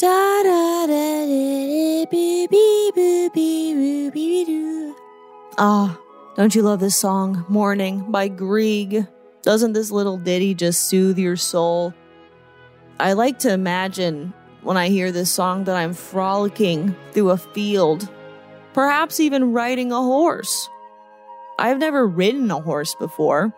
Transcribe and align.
Da 0.00 0.42
da 0.42 0.86
da 0.86 1.26
da 1.26 1.68
doo. 4.46 4.94
Ah, 5.58 6.00
don't 6.36 6.54
you 6.54 6.62
love 6.62 6.80
this 6.80 6.96
song, 6.96 7.44
Morning 7.50 8.10
by 8.10 8.28
Grieg? 8.28 9.06
Doesn't 9.42 9.74
this 9.74 9.90
little 9.90 10.16
ditty 10.16 10.54
just 10.54 10.88
soothe 10.88 11.18
your 11.18 11.36
soul? 11.36 11.92
I 12.98 13.12
like 13.12 13.40
to 13.40 13.52
imagine 13.52 14.32
when 14.62 14.78
I 14.78 14.88
hear 14.88 15.12
this 15.12 15.30
song 15.30 15.64
that 15.64 15.76
I'm 15.76 15.92
frolicking 15.92 16.96
through 17.12 17.28
a 17.28 17.36
field, 17.36 18.08
perhaps 18.72 19.20
even 19.20 19.52
riding 19.52 19.92
a 19.92 20.00
horse. 20.00 20.66
I've 21.58 21.78
never 21.78 22.06
ridden 22.06 22.50
a 22.50 22.62
horse 22.62 22.94
before, 22.94 23.52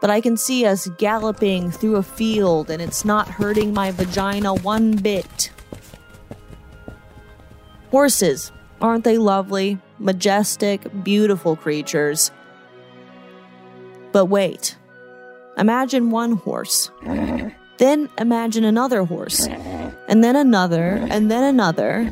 but 0.00 0.10
I 0.10 0.20
can 0.20 0.36
see 0.36 0.64
us 0.64 0.88
galloping 0.98 1.70
through 1.70 1.96
a 1.96 2.02
field 2.02 2.70
and 2.70 2.80
it's 2.80 3.04
not 3.04 3.28
hurting 3.28 3.74
my 3.74 3.90
vagina 3.90 4.54
one 4.54 4.96
bit. 4.96 5.50
Horses, 7.90 8.52
aren't 8.80 9.04
they 9.04 9.18
lovely, 9.18 9.78
majestic, 9.98 10.86
beautiful 11.04 11.56
creatures? 11.56 12.30
But 14.12 14.26
wait. 14.26 14.76
Imagine 15.56 16.10
one 16.10 16.32
horse. 16.32 16.90
Then 17.78 18.08
imagine 18.18 18.64
another 18.64 19.04
horse. 19.04 19.46
And 20.08 20.24
then 20.24 20.36
another, 20.36 21.06
and 21.10 21.30
then 21.30 21.42
another. 21.42 22.08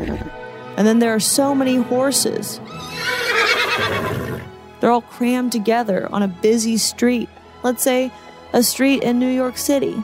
And 0.77 0.87
then 0.87 0.99
there 0.99 1.15
are 1.15 1.21
so 1.21 1.55
many 1.55 1.77
horses. 1.77 2.61
They're 4.81 4.91
all 4.91 5.03
crammed 5.03 5.53
together 5.53 6.09
on 6.13 6.23
a 6.23 6.29
busy 6.29 6.77
street. 6.77 7.29
Let's 7.63 7.83
say 7.83 8.11
a 8.53 8.63
street 8.63 9.03
in 9.03 9.19
New 9.19 9.31
York 9.31 9.57
City. 9.57 10.03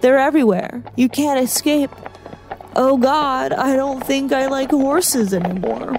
They're 0.00 0.18
everywhere. 0.18 0.82
You 0.96 1.08
can't 1.08 1.40
escape. 1.40 1.90
Oh 2.76 2.96
God, 2.96 3.52
I 3.52 3.76
don't 3.76 4.04
think 4.04 4.32
I 4.32 4.46
like 4.46 4.70
horses 4.70 5.34
anymore. 5.34 5.96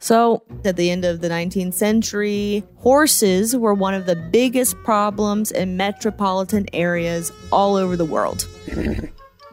So, 0.00 0.42
at 0.64 0.76
the 0.76 0.90
end 0.90 1.04
of 1.04 1.20
the 1.20 1.28
19th 1.28 1.74
century, 1.74 2.64
horses 2.78 3.54
were 3.54 3.74
one 3.74 3.92
of 3.92 4.06
the 4.06 4.16
biggest 4.16 4.74
problems 4.82 5.50
in 5.50 5.76
metropolitan 5.76 6.66
areas 6.72 7.30
all 7.52 7.76
over 7.76 7.94
the 7.94 8.06
world. 8.06 8.48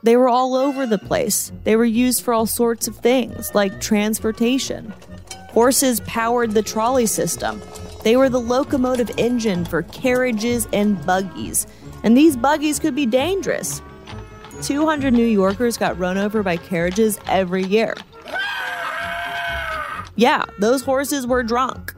They 0.03 0.15
were 0.15 0.29
all 0.29 0.55
over 0.55 0.85
the 0.85 0.99
place. 0.99 1.51
They 1.63 1.75
were 1.75 1.83
used 1.83 2.23
for 2.23 2.33
all 2.33 2.45
sorts 2.45 2.87
of 2.87 2.95
things, 2.95 3.53
like 3.55 3.81
transportation. 3.81 4.93
Horses 5.55 6.01
powered 6.01 6.51
the 6.51 6.61
trolley 6.61 7.05
system. 7.05 7.61
They 8.03 8.17
were 8.17 8.27
the 8.27 8.41
locomotive 8.41 9.09
engine 9.17 9.63
for 9.63 9.83
carriages 9.83 10.67
and 10.73 11.03
buggies, 11.05 11.65
and 12.03 12.15
these 12.15 12.35
buggies 12.35 12.77
could 12.77 12.93
be 12.93 13.05
dangerous. 13.05 13.81
200 14.63 15.13
New 15.13 15.25
Yorkers 15.25 15.77
got 15.77 15.97
run 15.97 16.17
over 16.17 16.43
by 16.43 16.57
carriages 16.57 17.17
every 17.27 17.63
year. 17.63 17.95
Yeah, 20.17 20.43
those 20.59 20.81
horses 20.81 21.25
were 21.25 21.41
drunk. 21.41 21.95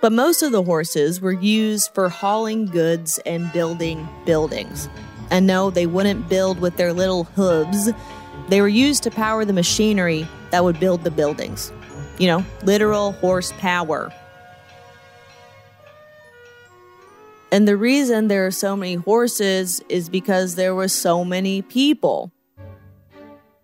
But 0.00 0.12
most 0.12 0.44
of 0.44 0.52
the 0.52 0.62
horses 0.62 1.20
were 1.20 1.32
used 1.32 1.92
for 1.92 2.08
hauling 2.08 2.66
goods 2.66 3.18
and 3.26 3.52
building 3.52 4.08
buildings. 4.24 4.88
And 5.32 5.44
no, 5.44 5.70
they 5.70 5.86
wouldn't 5.86 6.28
build 6.28 6.60
with 6.60 6.76
their 6.76 6.92
little 6.92 7.24
hooves. 7.24 7.90
They 8.48 8.60
were 8.60 8.68
used 8.68 9.02
to 9.02 9.10
power 9.10 9.44
the 9.44 9.52
machinery 9.52 10.26
that 10.50 10.64
would 10.64 10.80
build 10.80 11.04
the 11.04 11.10
buildings. 11.10 11.72
You 12.18 12.28
know, 12.28 12.44
literal 12.64 13.12
horsepower. 13.12 14.12
And 17.50 17.66
the 17.66 17.76
reason 17.76 18.28
there 18.28 18.46
are 18.46 18.50
so 18.50 18.76
many 18.76 18.94
horses 18.94 19.80
is 19.88 20.08
because 20.08 20.54
there 20.54 20.74
were 20.74 20.88
so 20.88 21.24
many 21.24 21.62
people. 21.62 22.30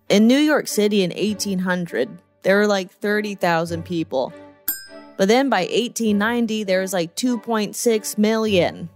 In 0.08 0.26
New 0.26 0.38
York 0.38 0.68
City 0.68 1.02
in 1.02 1.10
1800, 1.10 2.08
there 2.42 2.58
were 2.58 2.66
like 2.66 2.90
30,000 2.90 3.84
people. 3.84 4.32
But 5.16 5.28
then 5.28 5.48
by 5.48 5.60
1890, 5.60 6.64
there 6.64 6.80
was 6.80 6.92
like 6.92 7.14
2.6 7.14 8.18
million. 8.18 8.88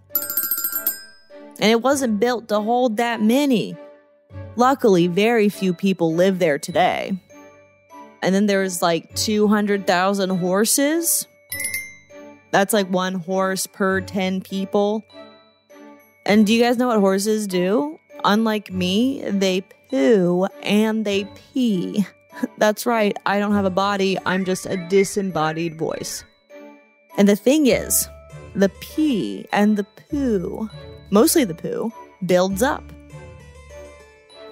And 1.61 1.71
it 1.71 1.83
wasn't 1.83 2.21
built 2.21 2.49
to 2.49 2.61
hold 2.61 2.97
that 2.99 3.21
many. 3.21 3.77
Luckily, 4.59 5.07
very 5.07 5.49
few 5.49 5.73
people 5.73 6.15
live 6.15 6.41
there 6.41 6.59
today. 6.59 7.17
And 8.21 8.35
then 8.35 8.47
there's 8.47 8.83
like 8.83 9.15
200,000 9.15 10.31
horses. 10.31 11.29
That's 12.51 12.73
like 12.73 12.89
one 12.89 13.15
horse 13.15 13.69
per 13.69 14.01
10 14.01 14.41
people. 14.41 15.07
And 16.27 16.45
do 16.45 16.53
you 16.53 16.61
guys 16.61 16.77
know 16.77 16.89
what 16.89 16.99
horses 16.99 17.47
do? 17.47 18.01
Unlike 18.25 18.73
me, 18.73 19.23
they 19.31 19.61
poo 19.91 20.47
and 20.65 21.05
they 21.05 21.27
pee. 21.37 22.05
That's 22.59 22.85
right, 22.85 23.17
I 23.27 23.39
don't 23.39 23.55
have 23.55 23.65
a 23.65 23.71
body, 23.71 24.19
I'm 24.27 24.45
just 24.45 24.67
a 24.67 24.77
disembodied 24.89 25.79
voice. 25.79 26.25
And 27.17 27.29
the 27.29 27.37
thing 27.37 27.69
is, 27.69 28.09
the 28.57 28.71
pee 28.81 29.47
and 29.53 29.77
the 29.77 29.85
poo, 29.85 30.69
mostly 31.11 31.45
the 31.45 31.55
poo, 31.55 31.93
builds 32.27 32.61
up. 32.61 32.83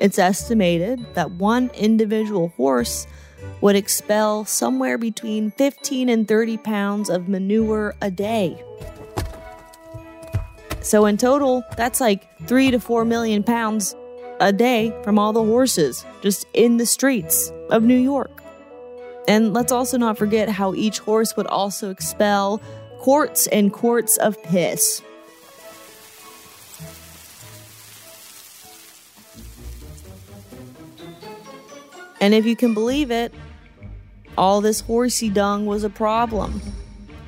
It's 0.00 0.18
estimated 0.18 1.04
that 1.14 1.32
one 1.32 1.70
individual 1.74 2.48
horse 2.56 3.06
would 3.60 3.76
expel 3.76 4.44
somewhere 4.44 4.98
between 4.98 5.50
15 5.52 6.08
and 6.08 6.28
30 6.28 6.56
pounds 6.58 7.08
of 7.08 7.28
manure 7.28 7.94
a 8.02 8.10
day. 8.10 8.62
So, 10.82 11.06
in 11.06 11.16
total, 11.16 11.64
that's 11.76 12.00
like 12.00 12.38
three 12.46 12.70
to 12.70 12.78
four 12.78 13.04
million 13.04 13.42
pounds 13.42 13.94
a 14.38 14.52
day 14.52 14.94
from 15.02 15.18
all 15.18 15.32
the 15.32 15.42
horses 15.42 16.04
just 16.22 16.46
in 16.52 16.76
the 16.76 16.86
streets 16.86 17.50
of 17.70 17.82
New 17.82 17.96
York. 17.96 18.42
And 19.26 19.52
let's 19.52 19.72
also 19.72 19.98
not 19.98 20.18
forget 20.18 20.48
how 20.48 20.74
each 20.74 20.98
horse 21.00 21.36
would 21.36 21.46
also 21.48 21.90
expel 21.90 22.60
quarts 22.98 23.46
and 23.48 23.72
quarts 23.72 24.16
of 24.18 24.40
piss. 24.44 25.02
And 32.20 32.34
if 32.34 32.46
you 32.46 32.56
can 32.56 32.74
believe 32.74 33.10
it, 33.10 33.32
all 34.38 34.60
this 34.60 34.80
horsey 34.80 35.28
dung 35.28 35.66
was 35.66 35.84
a 35.84 35.90
problem. 35.90 36.60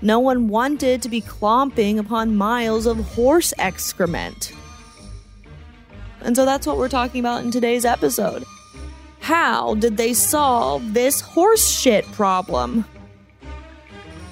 No 0.01 0.21
one 0.21 0.49
wanted 0.49 1.03
to 1.03 1.09
be 1.09 1.21
clomping 1.21 1.99
upon 1.99 2.37
miles 2.37 2.87
of 2.87 2.99
horse 3.15 3.53
excrement. 3.59 4.53
And 6.21 6.37
so 6.37 6.45
that's 6.45 6.67
what 6.67 6.77
we're 6.77 6.89
talking 6.89 7.21
about 7.21 7.45
in 7.45 7.51
today's 7.51 7.85
episode. 7.85 8.45
How 9.21 9.75
did 9.75 9.97
they 9.97 10.15
solve 10.15 10.95
this 10.95 11.21
horse 11.21 11.69
shit 11.69 12.05
problem? 12.13 12.85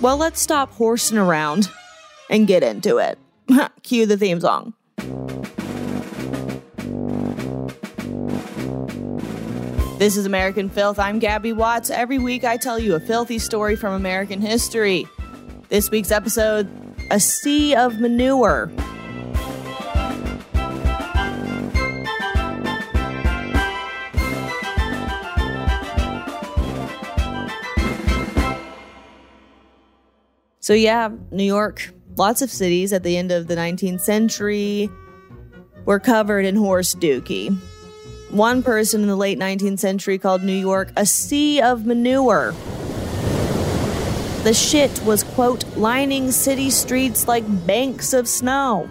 Well, 0.00 0.16
let's 0.16 0.40
stop 0.40 0.72
horsing 0.72 1.18
around 1.18 1.70
and 2.30 2.46
get 2.46 2.62
into 2.62 2.98
it. 2.98 3.18
Cue 3.82 4.06
the 4.06 4.16
theme 4.16 4.40
song. 4.40 4.74
This 9.98 10.18
is 10.18 10.26
American 10.26 10.68
Filth. 10.68 10.98
I'm 10.98 11.18
Gabby 11.18 11.54
Watts. 11.54 11.88
Every 11.88 12.18
week 12.18 12.44
I 12.44 12.58
tell 12.58 12.78
you 12.78 12.96
a 12.96 13.00
filthy 13.00 13.38
story 13.38 13.76
from 13.76 13.94
American 13.94 14.42
history. 14.42 15.06
This 15.70 15.90
week's 15.90 16.10
episode 16.10 16.68
A 17.10 17.18
Sea 17.18 17.74
of 17.74 17.98
Manure. 17.98 18.70
So, 30.60 30.74
yeah, 30.74 31.08
New 31.30 31.42
York, 31.42 31.94
lots 32.16 32.42
of 32.42 32.50
cities 32.50 32.92
at 32.92 33.02
the 33.02 33.16
end 33.16 33.32
of 33.32 33.46
the 33.46 33.56
19th 33.56 34.02
century 34.02 34.90
were 35.86 35.98
covered 35.98 36.44
in 36.44 36.54
horse 36.54 36.94
dookie. 36.94 37.58
One 38.30 38.62
person 38.62 39.02
in 39.02 39.08
the 39.08 39.16
late 39.16 39.38
19th 39.38 39.78
century 39.78 40.18
called 40.18 40.42
New 40.42 40.52
York 40.52 40.90
a 40.96 41.06
sea 41.06 41.60
of 41.60 41.86
manure. 41.86 42.54
The 44.42 44.54
shit 44.54 45.02
was, 45.02 45.22
quote, 45.22 45.64
lining 45.76 46.30
city 46.30 46.70
streets 46.70 47.26
like 47.26 47.44
banks 47.66 48.12
of 48.12 48.28
snow. 48.28 48.88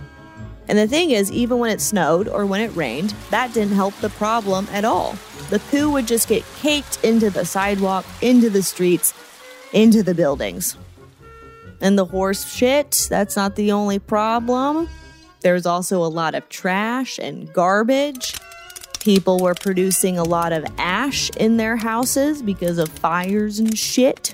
And 0.67 0.77
the 0.77 0.87
thing 0.87 1.11
is, 1.11 1.31
even 1.31 1.59
when 1.59 1.71
it 1.71 1.81
snowed 1.81 2.27
or 2.27 2.45
when 2.45 2.61
it 2.61 2.75
rained, 2.75 3.13
that 3.29 3.53
didn't 3.53 3.75
help 3.75 3.93
the 3.95 4.09
problem 4.09 4.67
at 4.71 4.83
all. 4.83 5.15
The 5.49 5.59
poo 5.59 5.91
would 5.91 6.07
just 6.07 6.27
get 6.27 6.43
caked 6.57 7.03
into 7.03 7.29
the 7.29 7.45
sidewalk, 7.45 8.05
into 8.21 8.49
the 8.49 8.63
streets, 8.63 9.13
into 9.73 10.01
the 10.01 10.15
buildings. 10.15 10.75
And 11.81 11.97
the 11.97 12.05
horse 12.05 12.51
shit, 12.51 13.07
that's 13.09 13.35
not 13.35 13.55
the 13.55 13.71
only 13.71 13.99
problem. 13.99 14.89
There's 15.41 15.65
also 15.65 16.03
a 16.03 16.07
lot 16.07 16.33
of 16.33 16.49
trash 16.49 17.19
and 17.19 17.51
garbage. 17.53 18.35
People 19.05 19.37
were 19.37 19.53
producing 19.53 20.17
a 20.17 20.23
lot 20.23 20.51
of 20.51 20.65
ash 20.79 21.29
in 21.37 21.57
their 21.57 21.75
houses 21.75 22.41
because 22.41 22.79
of 22.79 22.89
fires 22.89 23.59
and 23.59 23.77
shit. 23.77 24.33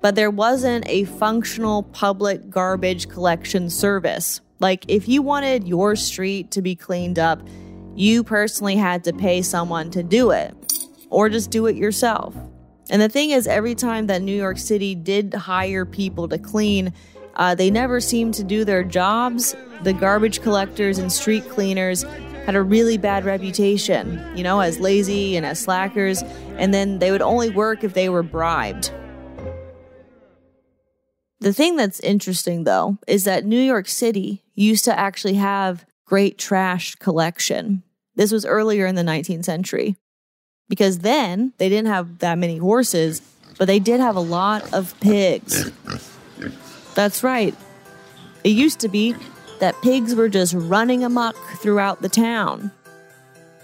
But 0.00 0.14
there 0.14 0.30
wasn't 0.30 0.88
a 0.88 1.02
functional 1.02 1.82
public 1.82 2.48
garbage 2.48 3.08
collection 3.08 3.68
service. 3.68 4.40
Like, 4.60 4.84
if 4.86 5.08
you 5.08 5.20
wanted 5.20 5.66
your 5.66 5.96
street 5.96 6.52
to 6.52 6.62
be 6.62 6.76
cleaned 6.76 7.18
up, 7.18 7.42
you 7.96 8.22
personally 8.22 8.76
had 8.76 9.02
to 9.02 9.12
pay 9.12 9.42
someone 9.42 9.90
to 9.90 10.04
do 10.04 10.30
it, 10.30 10.54
or 11.10 11.28
just 11.28 11.50
do 11.50 11.66
it 11.66 11.74
yourself. 11.74 12.36
And 12.88 13.02
the 13.02 13.08
thing 13.08 13.30
is, 13.30 13.48
every 13.48 13.74
time 13.74 14.06
that 14.06 14.22
New 14.22 14.36
York 14.36 14.58
City 14.58 14.94
did 14.94 15.34
hire 15.34 15.84
people 15.84 16.28
to 16.28 16.38
clean, 16.38 16.92
uh, 17.36 17.54
they 17.54 17.70
never 17.70 18.00
seemed 18.00 18.34
to 18.34 18.44
do 18.44 18.64
their 18.64 18.84
jobs. 18.84 19.54
The 19.82 19.92
garbage 19.92 20.42
collectors 20.42 20.98
and 20.98 21.12
street 21.12 21.48
cleaners 21.48 22.04
had 22.44 22.56
a 22.56 22.62
really 22.62 22.98
bad 22.98 23.24
reputation, 23.24 24.20
you 24.36 24.42
know, 24.42 24.60
as 24.60 24.80
lazy 24.80 25.36
and 25.36 25.46
as 25.46 25.60
slackers, 25.60 26.22
and 26.56 26.74
then 26.74 26.98
they 26.98 27.10
would 27.10 27.22
only 27.22 27.50
work 27.50 27.84
if 27.84 27.94
they 27.94 28.08
were 28.08 28.22
bribed. 28.22 28.92
The 31.40 31.52
thing 31.54 31.76
that's 31.76 32.00
interesting, 32.00 32.64
though, 32.64 32.98
is 33.06 33.24
that 33.24 33.46
New 33.46 33.60
York 33.60 33.88
City 33.88 34.42
used 34.54 34.84
to 34.84 34.98
actually 34.98 35.34
have 35.34 35.86
great 36.04 36.36
trash 36.36 36.96
collection. 36.96 37.82
This 38.14 38.32
was 38.32 38.44
earlier 38.44 38.84
in 38.84 38.94
the 38.94 39.02
19th 39.02 39.44
century 39.44 39.96
because 40.68 40.98
then 40.98 41.52
they 41.58 41.68
didn't 41.68 41.88
have 41.88 42.18
that 42.18 42.36
many 42.36 42.58
horses, 42.58 43.22
but 43.58 43.66
they 43.66 43.78
did 43.78 44.00
have 44.00 44.16
a 44.16 44.20
lot 44.20 44.74
of 44.74 44.98
pigs. 45.00 45.70
That's 46.94 47.22
right. 47.22 47.54
It 48.44 48.50
used 48.50 48.80
to 48.80 48.88
be 48.88 49.14
that 49.60 49.80
pigs 49.82 50.14
were 50.14 50.28
just 50.28 50.54
running 50.54 51.04
amok 51.04 51.36
throughout 51.60 52.02
the 52.02 52.08
town. 52.08 52.70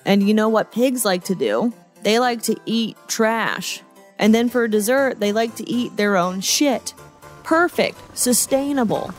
And 0.05 0.27
you 0.27 0.35
know 0.35 0.49
what 0.49 0.73
pigs 0.73 1.05
like 1.05 1.25
to 1.25 1.35
do? 1.35 1.73
They 2.03 2.19
like 2.19 2.43
to 2.43 2.57
eat 2.67 2.97
trash. 3.09 3.83
And 4.19 4.35
then 4.35 4.49
for 4.49 4.69
dessert, 4.69 5.21
they 5.21 5.33
like 5.33 5.57
to 5.57 5.69
eat 5.69 5.97
their 5.97 6.17
own 6.17 6.41
shit. 6.41 6.95
Perfect, 7.43 7.99
sustainable. 8.17 9.13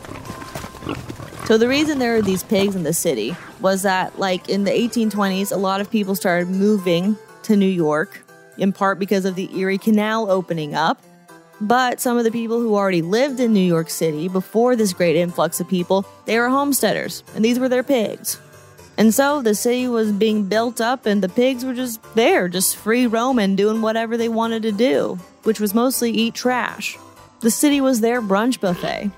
So 1.45 1.57
the 1.57 1.67
reason 1.67 1.99
there 1.99 2.15
are 2.15 2.21
these 2.21 2.43
pigs 2.43 2.75
in 2.75 2.83
the 2.83 2.93
city 2.93 3.35
was 3.61 3.83
that, 3.83 4.19
like 4.19 4.49
in 4.49 4.63
the 4.63 4.71
1820s, 4.71 5.51
a 5.51 5.57
lot 5.57 5.81
of 5.81 5.89
people 5.89 6.15
started 6.15 6.49
moving 6.49 7.17
to 7.43 7.55
New 7.55 7.65
York, 7.65 8.23
in 8.57 8.73
part 8.73 8.99
because 8.99 9.25
of 9.25 9.35
the 9.35 9.49
Erie 9.57 9.77
Canal 9.77 10.29
opening 10.29 10.75
up. 10.75 11.01
But 11.59 11.99
some 11.99 12.17
of 12.17 12.23
the 12.23 12.31
people 12.31 12.59
who 12.59 12.75
already 12.75 13.01
lived 13.01 13.39
in 13.39 13.53
New 13.53 13.59
York 13.59 13.89
City 13.89 14.27
before 14.27 14.75
this 14.75 14.93
great 14.93 15.15
influx 15.15 15.59
of 15.59 15.67
people, 15.67 16.05
they 16.25 16.37
were 16.37 16.49
homesteaders, 16.49 17.23
and 17.35 17.43
these 17.43 17.57
were 17.57 17.69
their 17.69 17.83
pigs. 17.83 18.39
And 18.97 19.13
so 19.13 19.41
the 19.41 19.55
city 19.55 19.87
was 19.87 20.11
being 20.11 20.43
built 20.43 20.81
up, 20.81 21.05
and 21.05 21.23
the 21.23 21.29
pigs 21.29 21.65
were 21.65 21.73
just 21.73 22.01
there, 22.15 22.47
just 22.47 22.75
free 22.75 23.07
roaming, 23.07 23.55
doing 23.55 23.81
whatever 23.81 24.17
they 24.17 24.29
wanted 24.29 24.63
to 24.63 24.71
do, 24.71 25.19
which 25.43 25.59
was 25.59 25.73
mostly 25.73 26.11
eat 26.11 26.35
trash. 26.35 26.97
The 27.41 27.51
city 27.51 27.81
was 27.81 28.01
their 28.01 28.21
brunch 28.21 28.59
buffet. 28.59 29.11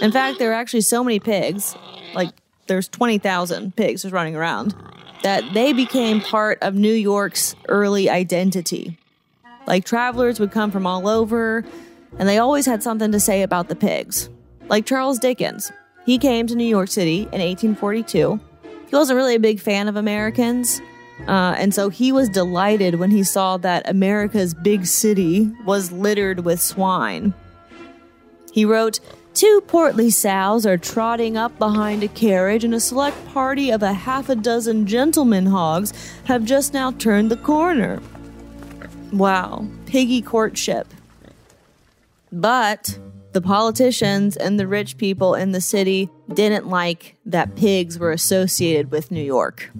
In 0.00 0.10
fact, 0.10 0.38
there 0.38 0.50
are 0.50 0.54
actually 0.54 0.80
so 0.80 1.04
many 1.04 1.20
pigs, 1.20 1.76
like 2.14 2.30
there's 2.66 2.88
20,000 2.88 3.76
pigs 3.76 4.02
just 4.02 4.12
running 4.12 4.34
around 4.34 4.74
that 5.22 5.44
they 5.54 5.72
became 5.72 6.20
part 6.20 6.58
of 6.60 6.74
New 6.74 6.92
York's 6.92 7.54
early 7.68 8.10
identity. 8.10 8.98
Like 9.66 9.84
travelers 9.84 10.40
would 10.40 10.50
come 10.50 10.70
from 10.70 10.86
all 10.86 11.08
over, 11.08 11.64
and 12.18 12.28
they 12.28 12.38
always 12.38 12.66
had 12.66 12.82
something 12.82 13.12
to 13.12 13.20
say 13.20 13.42
about 13.42 13.68
the 13.68 13.76
pigs. 13.76 14.28
Like 14.68 14.86
Charles 14.86 15.18
Dickens. 15.18 15.72
He 16.04 16.18
came 16.18 16.46
to 16.48 16.56
New 16.56 16.64
York 16.64 16.88
City 16.88 17.20
in 17.32 17.40
1842. 17.40 18.40
He 18.88 18.96
wasn't 18.96 19.16
really 19.16 19.36
a 19.36 19.40
big 19.40 19.60
fan 19.60 19.88
of 19.88 19.96
Americans, 19.96 20.80
uh, 21.28 21.54
and 21.56 21.72
so 21.72 21.88
he 21.88 22.10
was 22.10 22.28
delighted 22.28 22.96
when 22.96 23.10
he 23.10 23.22
saw 23.22 23.56
that 23.58 23.88
America's 23.88 24.52
big 24.52 24.86
city 24.86 25.50
was 25.64 25.92
littered 25.92 26.44
with 26.44 26.60
swine. 26.60 27.32
He 28.52 28.64
wrote, 28.64 29.00
Two 29.34 29.62
portly 29.66 30.10
sows 30.10 30.66
are 30.66 30.76
trotting 30.76 31.38
up 31.38 31.58
behind 31.58 32.02
a 32.02 32.08
carriage, 32.08 32.64
and 32.64 32.74
a 32.74 32.80
select 32.80 33.16
party 33.28 33.70
of 33.70 33.82
a 33.82 33.94
half 33.94 34.28
a 34.28 34.36
dozen 34.36 34.86
gentlemen 34.86 35.46
hogs 35.46 35.92
have 36.24 36.44
just 36.44 36.74
now 36.74 36.90
turned 36.90 37.30
the 37.30 37.36
corner. 37.36 38.02
Wow, 39.12 39.66
piggy 39.86 40.22
courtship. 40.22 40.88
But 42.32 42.98
the 43.32 43.42
politicians 43.42 44.36
and 44.36 44.58
the 44.58 44.66
rich 44.66 44.96
people 44.96 45.34
in 45.34 45.52
the 45.52 45.60
city 45.60 46.10
didn't 46.32 46.68
like 46.68 47.16
that 47.26 47.56
pigs 47.56 47.98
were 47.98 48.12
associated 48.12 48.90
with 48.90 49.10
New 49.10 49.22
York. 49.22 49.70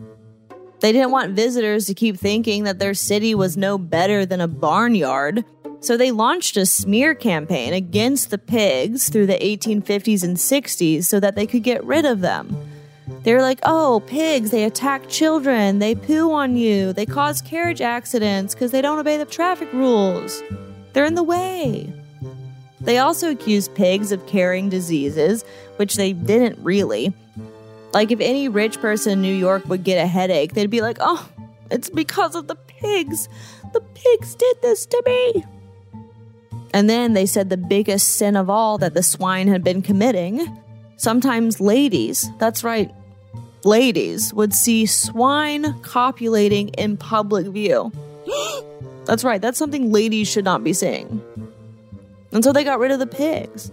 They 0.81 0.93
didn't 0.93 1.12
want 1.12 1.33
visitors 1.33 1.87
to 1.87 1.95
keep 1.95 2.17
thinking 2.17 2.65
that 2.65 2.79
their 2.79 2.95
city 2.95 3.35
was 3.35 3.57
no 3.57 3.79
better 3.79 4.27
than 4.27 4.41
a 4.41 4.49
barnyard. 4.49 5.45
So 5.81 5.97
they 5.97 6.11
launched 6.11 6.57
a 6.57 6.67
smear 6.67 7.15
campaign 7.15 7.73
against 7.73 8.31
the 8.31 8.39
pigs 8.39 9.09
through 9.09 9.27
the 9.27 9.39
1850s 9.39 10.23
and 10.23 10.37
60s 10.37 11.05
so 11.05 11.21
that 11.21 11.37
they 11.37 11.47
could 11.47 11.62
get 11.62 11.85
rid 11.85 12.05
of 12.05 12.21
them. 12.21 12.57
They 13.23 13.35
were 13.35 13.42
like, 13.42 13.61
oh, 13.64 14.02
pigs, 14.06 14.50
they 14.50 14.64
attack 14.64 15.09
children, 15.09 15.78
they 15.78 15.94
poo 15.94 16.32
on 16.32 16.56
you, 16.56 16.92
they 16.92 17.06
cause 17.06 17.42
carriage 17.42 17.80
accidents 17.80 18.54
because 18.54 18.71
they 18.71 18.80
don't 18.80 18.99
obey 18.99 19.16
the 19.16 19.25
traffic 19.25 19.73
rules. 19.73 20.42
They're 20.92 21.04
in 21.04 21.14
the 21.14 21.23
way. 21.23 21.92
They 22.80 22.99
also 22.99 23.30
accused 23.30 23.75
pigs 23.75 24.12
of 24.12 24.26
carrying 24.26 24.68
diseases, 24.68 25.44
which 25.76 25.97
they 25.97 26.12
didn't 26.12 26.62
really. 26.62 27.12
Like, 27.92 28.11
if 28.11 28.21
any 28.21 28.49
rich 28.49 28.80
person 28.80 29.12
in 29.12 29.23
New 29.23 29.35
York 29.35 29.66
would 29.68 29.85
get 29.85 30.02
a 30.02 30.06
headache, 30.06 30.54
they'd 30.54 30.71
be 30.71 30.80
like, 30.80 30.99
oh, 31.00 31.28
it's 31.71 31.90
because 31.90 32.35
of 32.35 32.49
the 32.49 32.56
pigs. 32.56 33.28
The 33.73 33.80
pigs 33.80 34.35
did 34.35 34.56
this 34.62 34.87
to 34.87 35.02
me. 35.06 35.44
And 36.75 36.88
then 36.88 37.12
they 37.12 37.26
said 37.26 37.50
the 37.50 37.56
biggest 37.56 38.16
sin 38.16 38.35
of 38.35 38.49
all 38.49 38.78
that 38.78 38.94
the 38.94 39.02
swine 39.02 39.49
had 39.49 39.62
been 39.62 39.82
committing. 39.82 40.59
Sometimes 41.02 41.61
ladies, 41.61 42.30
that's 42.38 42.62
right, 42.62 42.88
ladies 43.64 44.32
would 44.32 44.54
see 44.54 44.87
swine 44.87 45.75
copulating 45.82 46.68
in 46.68 46.97
public 46.97 47.49
view. 47.49 47.90
that's 49.04 49.25
right, 49.25 49.42
that's 49.42 49.59
something 49.59 49.90
ladies 49.90 50.28
should 50.28 50.44
not 50.44 50.62
be 50.62 50.73
seeing. 50.73 51.21
And 52.30 52.44
so 52.44 52.52
they 52.52 52.62
got 52.62 52.78
rid 52.78 52.92
of 52.92 53.00
the 53.00 53.09
pigs. 53.09 53.73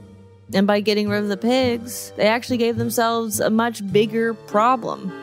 And 0.55 0.65
by 0.65 0.79
getting 0.79 1.07
rid 1.07 1.21
of 1.21 1.29
the 1.29 1.37
pigs, 1.37 2.11
they 2.17 2.25
actually 2.25 2.57
gave 2.57 2.77
themselves 2.77 3.39
a 3.39 3.51
much 3.51 3.89
bigger 3.91 4.33
problem. 4.33 5.13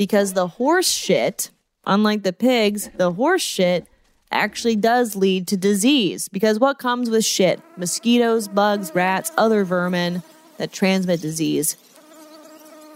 because 0.00 0.32
the 0.32 0.46
horse 0.46 0.88
shit, 0.88 1.50
unlike 1.84 2.22
the 2.22 2.32
pigs, 2.32 2.88
the 2.96 3.12
horse 3.12 3.42
shit 3.42 3.86
actually 4.30 4.76
does 4.76 5.16
lead 5.16 5.46
to 5.48 5.56
disease. 5.56 6.28
Because 6.28 6.58
what 6.58 6.78
comes 6.78 7.10
with 7.10 7.24
shit? 7.24 7.60
Mosquitoes, 7.76 8.48
bugs, 8.48 8.94
rats, 8.94 9.32
other 9.36 9.64
vermin 9.64 10.22
that 10.58 10.72
transmit 10.72 11.20
disease. 11.20 11.76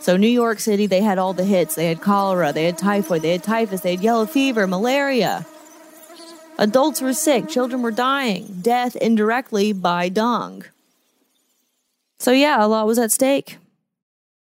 So, 0.04 0.18
New 0.18 0.28
York 0.28 0.60
City, 0.60 0.86
they 0.86 1.00
had 1.00 1.18
all 1.18 1.32
the 1.32 1.46
hits. 1.46 1.76
They 1.76 1.86
had 1.86 2.02
cholera, 2.02 2.52
they 2.52 2.64
had 2.64 2.76
typhoid, 2.76 3.22
they 3.22 3.32
had 3.32 3.42
typhus, 3.42 3.80
they 3.80 3.92
had 3.92 4.04
yellow 4.04 4.26
fever, 4.26 4.66
malaria. 4.66 5.46
Adults 6.58 7.00
were 7.00 7.14
sick, 7.14 7.48
children 7.48 7.80
were 7.80 7.90
dying, 7.90 8.58
death 8.60 8.96
indirectly 8.96 9.72
by 9.72 10.10
dung. 10.10 10.64
So, 12.18 12.32
yeah, 12.32 12.62
a 12.62 12.68
lot 12.68 12.86
was 12.86 12.98
at 12.98 13.12
stake. 13.12 13.56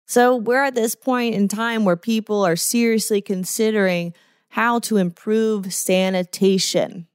So, 0.06 0.34
we're 0.34 0.64
at 0.64 0.74
this 0.74 0.94
point 0.94 1.34
in 1.34 1.46
time 1.46 1.84
where 1.84 1.94
people 1.94 2.42
are 2.42 2.56
seriously 2.56 3.20
considering 3.20 4.14
how 4.50 4.80
to 4.80 4.96
improve 4.96 5.72
sanitation. 5.72 7.06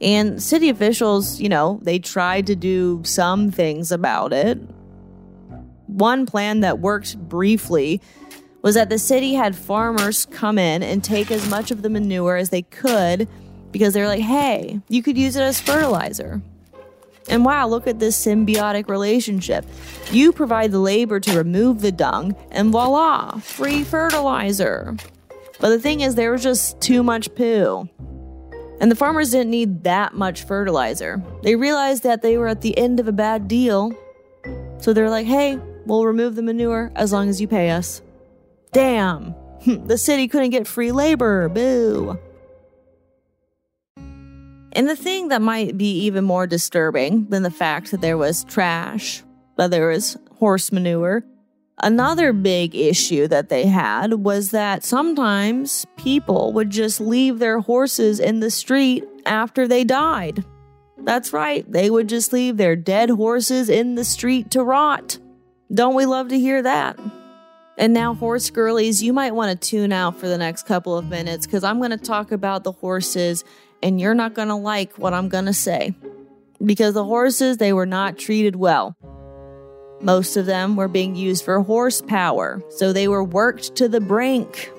And 0.00 0.42
city 0.42 0.68
officials, 0.68 1.40
you 1.40 1.48
know, 1.48 1.78
they 1.82 2.00
tried 2.00 2.48
to 2.48 2.56
do 2.56 3.00
some 3.04 3.52
things 3.52 3.92
about 3.92 4.32
it. 4.32 4.58
One 5.86 6.26
plan 6.26 6.60
that 6.60 6.80
worked 6.80 7.16
briefly 7.16 8.00
was 8.62 8.74
that 8.74 8.88
the 8.88 8.98
city 8.98 9.34
had 9.34 9.54
farmers 9.54 10.26
come 10.26 10.58
in 10.58 10.82
and 10.82 11.02
take 11.02 11.30
as 11.30 11.48
much 11.48 11.70
of 11.70 11.82
the 11.82 11.90
manure 11.90 12.36
as 12.36 12.50
they 12.50 12.62
could 12.62 13.28
because 13.70 13.94
they're 13.94 14.08
like, 14.08 14.20
hey, 14.20 14.80
you 14.88 15.02
could 15.02 15.16
use 15.16 15.36
it 15.36 15.42
as 15.42 15.60
fertilizer. 15.60 16.42
And 17.28 17.44
wow, 17.44 17.68
look 17.68 17.86
at 17.86 18.00
this 18.00 18.24
symbiotic 18.24 18.88
relationship. 18.88 19.64
You 20.10 20.32
provide 20.32 20.72
the 20.72 20.80
labor 20.80 21.20
to 21.20 21.36
remove 21.36 21.80
the 21.80 21.92
dung, 21.92 22.34
and 22.50 22.72
voila, 22.72 23.38
free 23.38 23.84
fertilizer. 23.84 24.96
But 25.62 25.70
the 25.70 25.78
thing 25.78 26.00
is, 26.02 26.14
there 26.14 26.32
was 26.32 26.42
just 26.42 26.78
too 26.82 27.02
much 27.02 27.34
poo. 27.34 27.88
And 28.82 28.90
the 28.90 28.96
farmers 28.96 29.30
didn't 29.30 29.50
need 29.50 29.84
that 29.84 30.12
much 30.12 30.44
fertilizer. 30.44 31.22
They 31.42 31.56
realized 31.56 32.02
that 32.02 32.20
they 32.20 32.36
were 32.36 32.48
at 32.48 32.60
the 32.60 32.76
end 32.76 33.00
of 33.00 33.08
a 33.08 33.12
bad 33.12 33.48
deal. 33.48 33.96
So 34.80 34.92
they're 34.92 35.08
like, 35.08 35.26
hey, 35.26 35.58
We'll 35.86 36.06
remove 36.06 36.36
the 36.36 36.42
manure 36.42 36.92
as 36.94 37.12
long 37.12 37.28
as 37.28 37.40
you 37.40 37.48
pay 37.48 37.70
us. 37.70 38.02
Damn, 38.72 39.34
the 39.66 39.98
city 39.98 40.28
couldn't 40.28 40.50
get 40.50 40.66
free 40.66 40.92
labor. 40.92 41.48
Boo. 41.48 42.18
And 44.74 44.88
the 44.88 44.96
thing 44.96 45.28
that 45.28 45.42
might 45.42 45.76
be 45.76 46.04
even 46.04 46.24
more 46.24 46.46
disturbing 46.46 47.26
than 47.28 47.42
the 47.42 47.50
fact 47.50 47.90
that 47.90 48.00
there 48.00 48.16
was 48.16 48.44
trash, 48.44 49.22
that 49.58 49.70
there 49.70 49.88
was 49.88 50.16
horse 50.38 50.72
manure, 50.72 51.24
another 51.82 52.32
big 52.32 52.74
issue 52.74 53.26
that 53.28 53.48
they 53.48 53.66
had 53.66 54.14
was 54.14 54.50
that 54.50 54.84
sometimes 54.84 55.86
people 55.96 56.52
would 56.52 56.70
just 56.70 57.00
leave 57.00 57.38
their 57.38 57.60
horses 57.60 58.20
in 58.20 58.40
the 58.40 58.50
street 58.50 59.04
after 59.26 59.66
they 59.66 59.84
died. 59.84 60.44
That's 60.98 61.32
right, 61.32 61.70
they 61.70 61.90
would 61.90 62.08
just 62.08 62.32
leave 62.32 62.56
their 62.56 62.76
dead 62.76 63.10
horses 63.10 63.68
in 63.68 63.96
the 63.96 64.04
street 64.04 64.50
to 64.52 64.62
rot. 64.62 65.18
Don't 65.72 65.94
we 65.94 66.06
love 66.06 66.28
to 66.28 66.38
hear 66.38 66.62
that? 66.62 66.98
And 67.78 67.94
now, 67.94 68.14
horse 68.14 68.50
girlies, 68.50 69.02
you 69.02 69.12
might 69.12 69.34
want 69.34 69.58
to 69.58 69.68
tune 69.68 69.92
out 69.92 70.18
for 70.18 70.28
the 70.28 70.38
next 70.38 70.64
couple 70.66 70.96
of 70.96 71.06
minutes 71.06 71.46
because 71.46 71.64
I'm 71.64 71.78
going 71.78 71.90
to 71.90 71.96
talk 71.96 72.30
about 72.30 72.64
the 72.64 72.72
horses 72.72 73.44
and 73.82 74.00
you're 74.00 74.14
not 74.14 74.34
going 74.34 74.48
to 74.48 74.54
like 74.54 74.98
what 74.98 75.14
I'm 75.14 75.28
going 75.28 75.46
to 75.46 75.54
say. 75.54 75.94
Because 76.64 76.94
the 76.94 77.04
horses, 77.04 77.56
they 77.56 77.72
were 77.72 77.86
not 77.86 78.18
treated 78.18 78.54
well. 78.54 78.96
Most 80.02 80.36
of 80.36 80.46
them 80.46 80.76
were 80.76 80.88
being 80.88 81.14
used 81.14 81.44
for 81.44 81.60
horsepower, 81.60 82.62
so 82.70 82.92
they 82.92 83.08
were 83.08 83.24
worked 83.24 83.76
to 83.76 83.88
the 83.88 84.00
brink. 84.00 84.70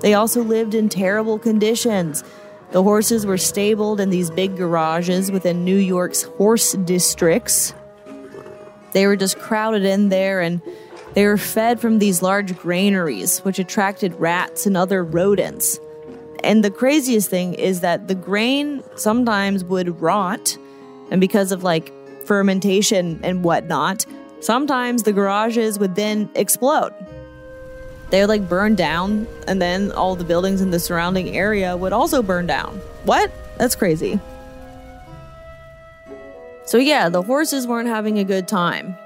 They 0.00 0.14
also 0.14 0.42
lived 0.42 0.74
in 0.74 0.88
terrible 0.88 1.38
conditions. 1.38 2.24
The 2.70 2.82
horses 2.82 3.26
were 3.26 3.38
stabled 3.38 4.00
in 4.00 4.10
these 4.10 4.30
big 4.30 4.56
garages 4.56 5.30
within 5.30 5.64
New 5.64 5.76
York's 5.76 6.22
horse 6.22 6.72
districts. 6.72 7.74
They 8.92 9.06
were 9.06 9.16
just 9.16 9.38
crowded 9.38 9.84
in 9.84 10.08
there 10.08 10.40
and 10.40 10.62
they 11.14 11.26
were 11.26 11.36
fed 11.36 11.80
from 11.80 11.98
these 11.98 12.22
large 12.22 12.56
granaries, 12.56 13.40
which 13.40 13.58
attracted 13.58 14.14
rats 14.14 14.66
and 14.66 14.76
other 14.76 15.02
rodents. 15.02 15.80
And 16.44 16.62
the 16.64 16.70
craziest 16.70 17.28
thing 17.28 17.54
is 17.54 17.80
that 17.80 18.08
the 18.08 18.14
grain 18.14 18.84
sometimes 18.94 19.64
would 19.64 20.00
rot, 20.00 20.56
and 21.10 21.20
because 21.20 21.50
of 21.50 21.64
like 21.64 21.92
fermentation 22.28 23.18
and 23.24 23.42
whatnot, 23.42 24.06
sometimes 24.40 25.02
the 25.02 25.12
garages 25.12 25.80
would 25.80 25.96
then 25.96 26.30
explode 26.36 26.94
they 28.10 28.20
would 28.20 28.28
like 28.28 28.48
burn 28.48 28.74
down 28.74 29.26
and 29.46 29.60
then 29.60 29.92
all 29.92 30.16
the 30.16 30.24
buildings 30.24 30.60
in 30.60 30.70
the 30.70 30.80
surrounding 30.80 31.36
area 31.36 31.76
would 31.76 31.92
also 31.92 32.22
burn 32.22 32.46
down. 32.46 32.80
What? 33.04 33.30
That's 33.58 33.76
crazy. 33.76 34.18
So, 36.64 36.78
yeah, 36.78 37.08
the 37.08 37.22
horses 37.22 37.66
weren't 37.66 37.88
having 37.88 38.18
a 38.18 38.24
good 38.24 38.46
time. 38.46 38.96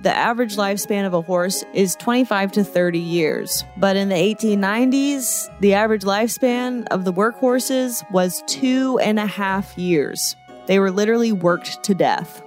The 0.00 0.14
average 0.14 0.56
lifespan 0.56 1.06
of 1.06 1.14
a 1.14 1.22
horse 1.22 1.62
is 1.72 1.94
25 1.96 2.52
to 2.52 2.64
30 2.64 2.98
years. 2.98 3.64
But 3.76 3.96
in 3.96 4.08
the 4.08 4.14
1890s, 4.16 5.48
the 5.60 5.74
average 5.74 6.02
lifespan 6.02 6.86
of 6.88 7.04
the 7.04 7.12
workhorses 7.12 8.02
was 8.10 8.42
two 8.46 8.98
and 8.98 9.18
a 9.18 9.26
half 9.26 9.76
years. 9.78 10.36
They 10.66 10.78
were 10.78 10.90
literally 10.90 11.32
worked 11.32 11.84
to 11.84 11.94
death. 11.94 12.42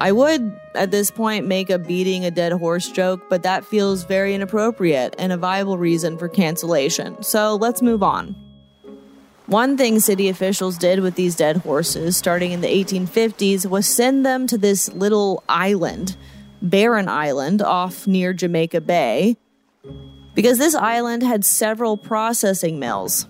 I 0.00 0.12
would, 0.12 0.58
at 0.74 0.90
this 0.90 1.10
point, 1.10 1.46
make 1.46 1.70
a 1.70 1.78
beating 1.78 2.24
a 2.24 2.30
dead 2.30 2.52
horse 2.52 2.88
joke, 2.90 3.22
but 3.28 3.42
that 3.42 3.64
feels 3.64 4.04
very 4.04 4.34
inappropriate 4.34 5.14
and 5.18 5.32
a 5.32 5.36
viable 5.36 5.76
reason 5.76 6.16
for 6.18 6.28
cancellation. 6.28 7.22
So 7.22 7.56
let's 7.56 7.82
move 7.82 8.02
on. 8.02 8.36
One 9.46 9.76
thing 9.76 9.98
city 9.98 10.28
officials 10.28 10.76
did 10.76 11.00
with 11.00 11.14
these 11.14 11.34
dead 11.34 11.56
horses 11.58 12.16
starting 12.16 12.52
in 12.52 12.60
the 12.60 12.68
1850s 12.68 13.66
was 13.66 13.86
send 13.86 14.24
them 14.24 14.46
to 14.46 14.58
this 14.58 14.92
little 14.92 15.42
island, 15.48 16.16
Barren 16.60 17.08
Island, 17.08 17.62
off 17.62 18.06
near 18.06 18.32
Jamaica 18.34 18.82
Bay, 18.82 19.36
because 20.34 20.58
this 20.58 20.74
island 20.74 21.22
had 21.22 21.44
several 21.44 21.96
processing 21.96 22.78
mills. 22.78 23.26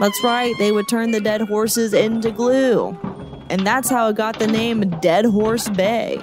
That's 0.00 0.24
right, 0.24 0.54
they 0.58 0.72
would 0.72 0.88
turn 0.88 1.10
the 1.10 1.20
dead 1.20 1.42
horses 1.42 1.92
into 1.92 2.30
glue 2.30 2.98
and 3.50 3.66
that's 3.66 3.90
how 3.90 4.08
it 4.08 4.16
got 4.16 4.38
the 4.38 4.46
name 4.46 4.88
Dead 5.00 5.24
Horse 5.24 5.68
Bay. 5.68 6.18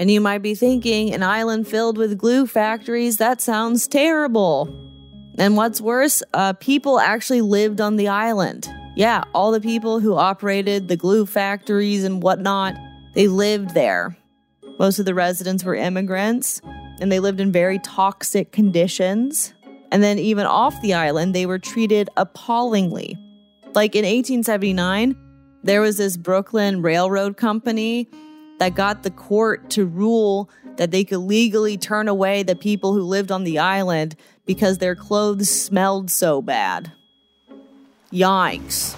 And 0.00 0.10
you 0.10 0.20
might 0.20 0.38
be 0.38 0.54
thinking, 0.54 1.14
an 1.14 1.22
island 1.22 1.68
filled 1.68 1.96
with 1.96 2.18
glue 2.18 2.46
factories, 2.46 3.18
that 3.18 3.40
sounds 3.40 3.86
terrible. 3.86 4.68
And 5.38 5.56
what's 5.56 5.80
worse, 5.80 6.22
uh, 6.34 6.54
people 6.54 6.98
actually 6.98 7.40
lived 7.40 7.80
on 7.80 7.96
the 7.96 8.08
island. 8.08 8.68
Yeah, 8.96 9.22
all 9.32 9.52
the 9.52 9.60
people 9.60 10.00
who 10.00 10.16
operated 10.16 10.88
the 10.88 10.96
glue 10.96 11.24
factories 11.24 12.02
and 12.02 12.22
whatnot, 12.22 12.74
they 13.14 13.28
lived 13.28 13.74
there. 13.74 14.16
Most 14.78 14.98
of 14.98 15.04
the 15.04 15.14
residents 15.14 15.62
were 15.62 15.74
immigrants, 15.74 16.60
and 17.00 17.12
they 17.12 17.20
lived 17.20 17.40
in 17.40 17.52
very 17.52 17.78
toxic 17.78 18.50
conditions. 18.50 19.54
And 19.92 20.02
then, 20.02 20.18
even 20.18 20.46
off 20.46 20.80
the 20.82 20.94
island, 20.94 21.34
they 21.34 21.46
were 21.46 21.58
treated 21.58 22.08
appallingly. 22.16 23.16
Like 23.74 23.94
in 23.94 24.04
1879, 24.04 25.16
there 25.62 25.80
was 25.80 25.96
this 25.96 26.16
Brooklyn 26.16 26.82
Railroad 26.82 27.36
Company 27.36 28.08
that 28.58 28.74
got 28.74 29.04
the 29.04 29.10
court 29.10 29.70
to 29.70 29.86
rule 29.86 30.50
that 30.76 30.90
they 30.90 31.04
could 31.04 31.18
legally 31.18 31.76
turn 31.76 32.08
away 32.08 32.42
the 32.42 32.56
people 32.56 32.94
who 32.94 33.02
lived 33.02 33.30
on 33.30 33.44
the 33.44 33.58
island 33.58 34.16
because 34.44 34.78
their 34.78 34.96
clothes 34.96 35.48
smelled 35.48 36.10
so 36.10 36.42
bad. 36.42 36.90
Yikes. 38.12 38.96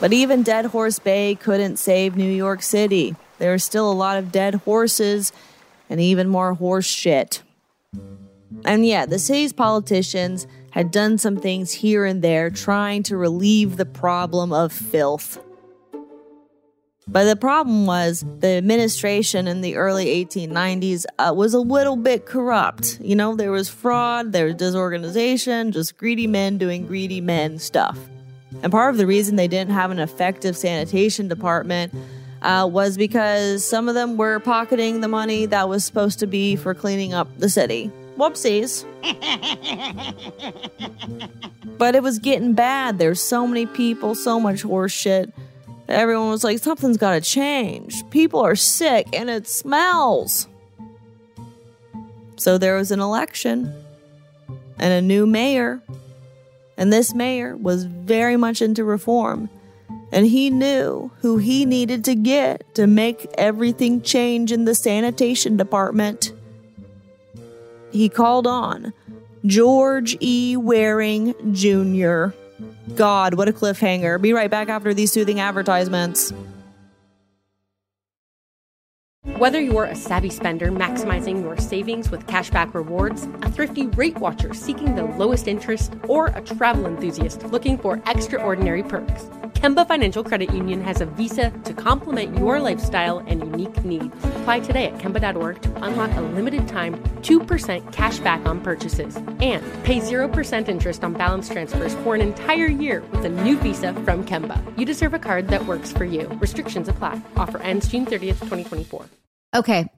But 0.00 0.12
even 0.12 0.42
Dead 0.42 0.66
Horse 0.66 0.98
Bay 1.00 1.34
couldn't 1.34 1.78
save 1.78 2.16
New 2.16 2.30
York 2.30 2.62
City. 2.62 3.16
There 3.38 3.52
are 3.52 3.58
still 3.58 3.90
a 3.90 3.94
lot 3.94 4.16
of 4.16 4.30
dead 4.30 4.56
horses 4.56 5.32
and 5.90 6.00
even 6.00 6.28
more 6.28 6.54
horse 6.54 6.86
shit. 6.86 7.42
And 8.64 8.86
yeah, 8.86 9.06
the 9.06 9.18
city's 9.18 9.52
politicians 9.52 10.46
had 10.74 10.90
done 10.90 11.16
some 11.16 11.36
things 11.36 11.70
here 11.70 12.04
and 12.04 12.20
there 12.20 12.50
trying 12.50 13.00
to 13.00 13.16
relieve 13.16 13.76
the 13.76 13.86
problem 13.86 14.52
of 14.52 14.72
filth. 14.72 15.38
But 17.06 17.26
the 17.26 17.36
problem 17.36 17.86
was 17.86 18.24
the 18.40 18.56
administration 18.56 19.46
in 19.46 19.60
the 19.60 19.76
early 19.76 20.06
1890s 20.24 21.04
uh, 21.16 21.32
was 21.32 21.54
a 21.54 21.60
little 21.60 21.94
bit 21.94 22.26
corrupt. 22.26 22.98
You 23.00 23.14
know, 23.14 23.36
there 23.36 23.52
was 23.52 23.68
fraud, 23.68 24.32
there 24.32 24.46
was 24.46 24.56
disorganization, 24.56 25.70
just 25.70 25.96
greedy 25.96 26.26
men 26.26 26.58
doing 26.58 26.88
greedy 26.88 27.20
men 27.20 27.60
stuff. 27.60 27.96
And 28.64 28.72
part 28.72 28.90
of 28.90 28.96
the 28.96 29.06
reason 29.06 29.36
they 29.36 29.46
didn't 29.46 29.70
have 29.70 29.92
an 29.92 30.00
effective 30.00 30.56
sanitation 30.56 31.28
department 31.28 31.94
uh, 32.42 32.68
was 32.68 32.96
because 32.96 33.64
some 33.64 33.88
of 33.88 33.94
them 33.94 34.16
were 34.16 34.40
pocketing 34.40 35.02
the 35.02 35.08
money 35.08 35.46
that 35.46 35.68
was 35.68 35.84
supposed 35.84 36.18
to 36.18 36.26
be 36.26 36.56
for 36.56 36.74
cleaning 36.74 37.14
up 37.14 37.28
the 37.38 37.48
city. 37.48 37.92
Whoopsies. 38.16 38.84
but 41.78 41.94
it 41.94 42.02
was 42.02 42.18
getting 42.18 42.54
bad. 42.54 42.98
There's 42.98 43.20
so 43.20 43.46
many 43.46 43.66
people, 43.66 44.14
so 44.14 44.38
much 44.38 44.62
horse 44.62 44.92
shit. 44.92 45.32
Everyone 45.88 46.30
was 46.30 46.44
like, 46.44 46.58
something's 46.60 46.96
got 46.96 47.12
to 47.12 47.20
change. 47.20 48.08
People 48.10 48.40
are 48.40 48.56
sick 48.56 49.08
and 49.12 49.28
it 49.28 49.46
smells. 49.46 50.48
So 52.36 52.58
there 52.58 52.76
was 52.76 52.90
an 52.90 53.00
election 53.00 53.74
and 54.78 54.92
a 54.92 55.02
new 55.02 55.26
mayor. 55.26 55.82
And 56.76 56.92
this 56.92 57.14
mayor 57.14 57.56
was 57.56 57.84
very 57.84 58.36
much 58.36 58.62
into 58.62 58.84
reform. 58.84 59.48
And 60.10 60.26
he 60.26 60.50
knew 60.50 61.10
who 61.20 61.38
he 61.38 61.64
needed 61.64 62.04
to 62.04 62.14
get 62.14 62.74
to 62.74 62.86
make 62.86 63.26
everything 63.36 64.00
change 64.00 64.52
in 64.52 64.64
the 64.64 64.74
sanitation 64.74 65.56
department. 65.56 66.32
He 67.94 68.08
called 68.08 68.48
on 68.48 68.92
George 69.46 70.16
E. 70.18 70.56
Waring 70.56 71.32
Jr. 71.52 72.34
God, 72.96 73.34
what 73.34 73.48
a 73.48 73.52
cliffhanger. 73.52 74.20
Be 74.20 74.32
right 74.32 74.50
back 74.50 74.68
after 74.68 74.92
these 74.92 75.12
soothing 75.12 75.38
advertisements. 75.38 76.32
Whether 79.38 79.60
you're 79.60 79.84
a 79.84 79.94
savvy 79.94 80.30
spender 80.30 80.72
maximizing 80.72 81.42
your 81.42 81.56
savings 81.56 82.10
with 82.10 82.26
cashback 82.26 82.74
rewards, 82.74 83.28
a 83.42 83.50
thrifty 83.50 83.86
rate 83.86 84.18
watcher 84.18 84.54
seeking 84.54 84.96
the 84.96 85.04
lowest 85.04 85.46
interest, 85.46 85.94
or 86.08 86.26
a 86.26 86.40
travel 86.40 86.86
enthusiast 86.86 87.44
looking 87.44 87.78
for 87.78 88.02
extraordinary 88.06 88.82
perks, 88.82 89.26
Kemba 89.64 89.88
Financial 89.88 90.22
Credit 90.22 90.52
Union 90.52 90.82
has 90.82 91.00
a 91.00 91.06
visa 91.06 91.50
to 91.64 91.72
complement 91.72 92.36
your 92.36 92.60
lifestyle 92.60 93.20
and 93.20 93.40
unique 93.40 93.82
needs. 93.82 94.14
Apply 94.36 94.60
today 94.60 94.84
at 94.84 94.98
Kemba.org 94.98 95.62
to 95.62 95.82
unlock 95.82 96.14
a 96.18 96.20
limited 96.20 96.68
time 96.68 97.02
2% 97.22 97.90
cash 97.90 98.18
back 98.18 98.44
on 98.44 98.60
purchases 98.60 99.16
and 99.40 99.62
pay 99.82 100.00
0% 100.00 100.68
interest 100.68 101.02
on 101.02 101.14
balance 101.14 101.48
transfers 101.48 101.94
for 101.94 102.14
an 102.14 102.20
entire 102.20 102.66
year 102.66 103.02
with 103.10 103.24
a 103.24 103.30
new 103.30 103.56
visa 103.56 103.94
from 104.04 104.22
Kemba. 104.26 104.60
You 104.78 104.84
deserve 104.84 105.14
a 105.14 105.18
card 105.18 105.48
that 105.48 105.64
works 105.64 105.92
for 105.92 106.04
you. 106.04 106.26
Restrictions 106.42 106.88
apply. 106.88 107.22
Offer 107.38 107.62
ends 107.62 107.88
June 107.88 108.04
30th, 108.04 108.40
2024. 108.40 109.06
Okay. 109.56 109.88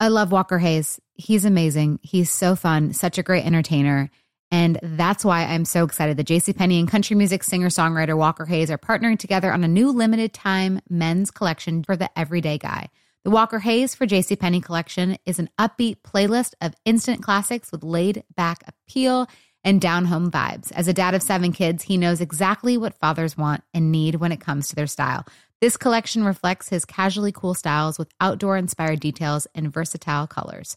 I 0.00 0.08
love 0.08 0.32
Walker 0.32 0.58
Hayes. 0.58 1.00
He's 1.14 1.44
amazing. 1.44 2.00
He's 2.02 2.32
so 2.32 2.56
fun, 2.56 2.94
such 2.94 3.16
a 3.16 3.22
great 3.22 3.46
entertainer. 3.46 4.10
And 4.50 4.78
that's 4.82 5.24
why 5.24 5.44
I'm 5.44 5.64
so 5.64 5.84
excited 5.84 6.16
that 6.16 6.26
JCPenney 6.26 6.78
and 6.78 6.88
country 6.88 7.14
music 7.16 7.44
singer 7.44 7.68
songwriter 7.68 8.16
Walker 8.16 8.46
Hayes 8.46 8.70
are 8.70 8.78
partnering 8.78 9.18
together 9.18 9.52
on 9.52 9.62
a 9.62 9.68
new 9.68 9.90
limited 9.90 10.32
time 10.32 10.80
men's 10.88 11.30
collection 11.30 11.84
for 11.84 11.96
the 11.96 12.10
everyday 12.18 12.56
guy. 12.56 12.88
The 13.24 13.30
Walker 13.30 13.58
Hayes 13.58 13.94
for 13.94 14.06
JCPenney 14.06 14.62
collection 14.62 15.18
is 15.26 15.38
an 15.38 15.50
upbeat 15.58 15.96
playlist 16.02 16.54
of 16.62 16.74
instant 16.86 17.22
classics 17.22 17.70
with 17.70 17.82
laid 17.82 18.24
back 18.36 18.62
appeal 18.66 19.28
and 19.64 19.80
down 19.80 20.06
home 20.06 20.30
vibes. 20.30 20.72
As 20.72 20.88
a 20.88 20.94
dad 20.94 21.14
of 21.14 21.22
seven 21.22 21.52
kids, 21.52 21.82
he 21.82 21.98
knows 21.98 22.20
exactly 22.20 22.78
what 22.78 22.98
fathers 22.98 23.36
want 23.36 23.64
and 23.74 23.92
need 23.92 24.14
when 24.14 24.32
it 24.32 24.40
comes 24.40 24.68
to 24.68 24.76
their 24.76 24.86
style. 24.86 25.26
This 25.60 25.76
collection 25.76 26.24
reflects 26.24 26.68
his 26.68 26.84
casually 26.84 27.32
cool 27.32 27.54
styles 27.54 27.98
with 27.98 28.08
outdoor 28.20 28.56
inspired 28.56 29.00
details 29.00 29.46
and 29.54 29.72
versatile 29.72 30.26
colors. 30.26 30.76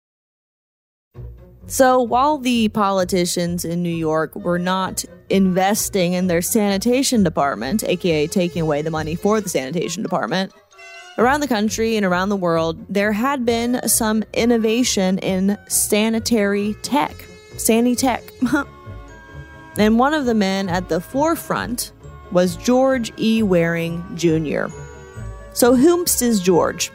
So 1.67 2.01
while 2.01 2.37
the 2.37 2.69
politicians 2.69 3.63
in 3.63 3.81
New 3.83 3.95
York 3.95 4.35
were 4.35 4.59
not 4.59 5.05
investing 5.29 6.13
in 6.13 6.27
their 6.27 6.41
sanitation 6.41 7.23
department, 7.23 7.83
aka 7.83 8.27
taking 8.27 8.61
away 8.61 8.81
the 8.81 8.91
money 8.91 9.15
for 9.15 9.39
the 9.39 9.49
sanitation 9.49 10.03
department, 10.03 10.53
around 11.17 11.41
the 11.41 11.47
country 11.47 11.95
and 11.95 12.05
around 12.05 12.29
the 12.29 12.35
world, 12.35 12.83
there 12.89 13.11
had 13.11 13.45
been 13.45 13.87
some 13.87 14.23
innovation 14.33 15.17
in 15.19 15.57
sanitary 15.67 16.75
tech, 16.81 17.25
Sandy 17.57 17.95
Tech. 17.95 18.23
and 19.77 19.99
one 19.99 20.13
of 20.13 20.25
the 20.25 20.33
men 20.33 20.67
at 20.67 20.89
the 20.89 20.99
forefront 20.99 21.91
was 22.31 22.55
George 22.57 23.11
E. 23.17 23.43
Waring 23.43 24.03
Jr. 24.15 24.65
So, 25.53 25.75
whomst 25.75 26.21
is 26.21 26.39
George? 26.39 26.91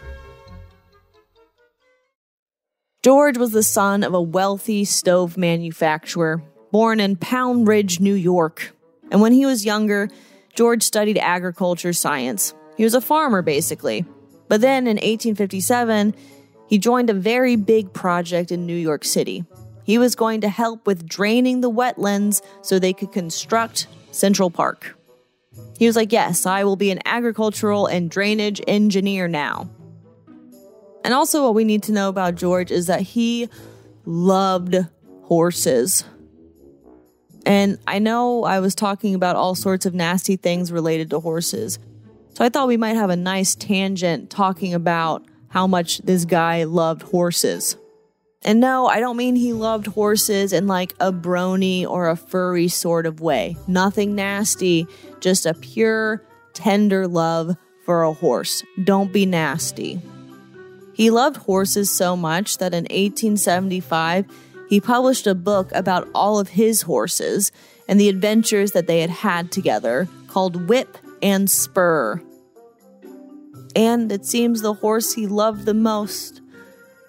George 3.06 3.38
was 3.38 3.52
the 3.52 3.62
son 3.62 4.02
of 4.02 4.14
a 4.14 4.20
wealthy 4.20 4.84
stove 4.84 5.36
manufacturer 5.36 6.42
born 6.72 6.98
in 6.98 7.14
Pound 7.14 7.68
Ridge, 7.68 8.00
New 8.00 8.14
York. 8.14 8.74
And 9.12 9.20
when 9.20 9.30
he 9.30 9.46
was 9.46 9.64
younger, 9.64 10.08
George 10.56 10.82
studied 10.82 11.16
agriculture 11.16 11.92
science. 11.92 12.52
He 12.76 12.82
was 12.82 12.94
a 12.94 13.00
farmer, 13.00 13.42
basically. 13.42 14.04
But 14.48 14.60
then 14.60 14.88
in 14.88 14.96
1857, 14.96 16.16
he 16.66 16.78
joined 16.78 17.08
a 17.08 17.14
very 17.14 17.54
big 17.54 17.92
project 17.92 18.50
in 18.50 18.66
New 18.66 18.74
York 18.74 19.04
City. 19.04 19.44
He 19.84 19.98
was 19.98 20.16
going 20.16 20.40
to 20.40 20.48
help 20.48 20.84
with 20.84 21.08
draining 21.08 21.60
the 21.60 21.70
wetlands 21.70 22.42
so 22.60 22.80
they 22.80 22.92
could 22.92 23.12
construct 23.12 23.86
Central 24.10 24.50
Park. 24.50 24.98
He 25.78 25.86
was 25.86 25.94
like, 25.94 26.10
Yes, 26.10 26.44
I 26.44 26.64
will 26.64 26.74
be 26.74 26.90
an 26.90 27.02
agricultural 27.04 27.86
and 27.86 28.10
drainage 28.10 28.60
engineer 28.66 29.28
now. 29.28 29.70
And 31.06 31.14
also, 31.14 31.44
what 31.44 31.54
we 31.54 31.62
need 31.62 31.84
to 31.84 31.92
know 31.92 32.08
about 32.08 32.34
George 32.34 32.72
is 32.72 32.88
that 32.88 33.00
he 33.00 33.48
loved 34.06 34.74
horses. 35.22 36.02
And 37.46 37.78
I 37.86 38.00
know 38.00 38.42
I 38.42 38.58
was 38.58 38.74
talking 38.74 39.14
about 39.14 39.36
all 39.36 39.54
sorts 39.54 39.86
of 39.86 39.94
nasty 39.94 40.34
things 40.34 40.72
related 40.72 41.10
to 41.10 41.20
horses. 41.20 41.78
So 42.34 42.44
I 42.44 42.48
thought 42.48 42.66
we 42.66 42.76
might 42.76 42.96
have 42.96 43.10
a 43.10 43.16
nice 43.16 43.54
tangent 43.54 44.30
talking 44.30 44.74
about 44.74 45.24
how 45.46 45.68
much 45.68 45.98
this 45.98 46.24
guy 46.24 46.64
loved 46.64 47.02
horses. 47.02 47.76
And 48.42 48.58
no, 48.58 48.88
I 48.88 48.98
don't 48.98 49.16
mean 49.16 49.36
he 49.36 49.52
loved 49.52 49.86
horses 49.86 50.52
in 50.52 50.66
like 50.66 50.92
a 50.98 51.12
brony 51.12 51.86
or 51.86 52.08
a 52.08 52.16
furry 52.16 52.66
sort 52.66 53.06
of 53.06 53.20
way. 53.20 53.56
Nothing 53.68 54.16
nasty, 54.16 54.88
just 55.20 55.46
a 55.46 55.54
pure, 55.54 56.26
tender 56.52 57.06
love 57.06 57.56
for 57.84 58.02
a 58.02 58.12
horse. 58.12 58.64
Don't 58.82 59.12
be 59.12 59.24
nasty. 59.24 60.00
He 60.96 61.10
loved 61.10 61.36
horses 61.36 61.90
so 61.90 62.16
much 62.16 62.56
that 62.56 62.72
in 62.72 62.84
1875, 62.84 64.24
he 64.70 64.80
published 64.80 65.26
a 65.26 65.34
book 65.34 65.70
about 65.74 66.08
all 66.14 66.38
of 66.38 66.48
his 66.48 66.82
horses 66.82 67.52
and 67.86 68.00
the 68.00 68.08
adventures 68.08 68.72
that 68.72 68.86
they 68.86 69.02
had 69.02 69.10
had 69.10 69.52
together 69.52 70.08
called 70.26 70.70
Whip 70.70 70.96
and 71.20 71.50
Spur. 71.50 72.22
And 73.76 74.10
it 74.10 74.24
seems 74.24 74.62
the 74.62 74.72
horse 74.72 75.12
he 75.12 75.26
loved 75.26 75.66
the 75.66 75.74
most 75.74 76.40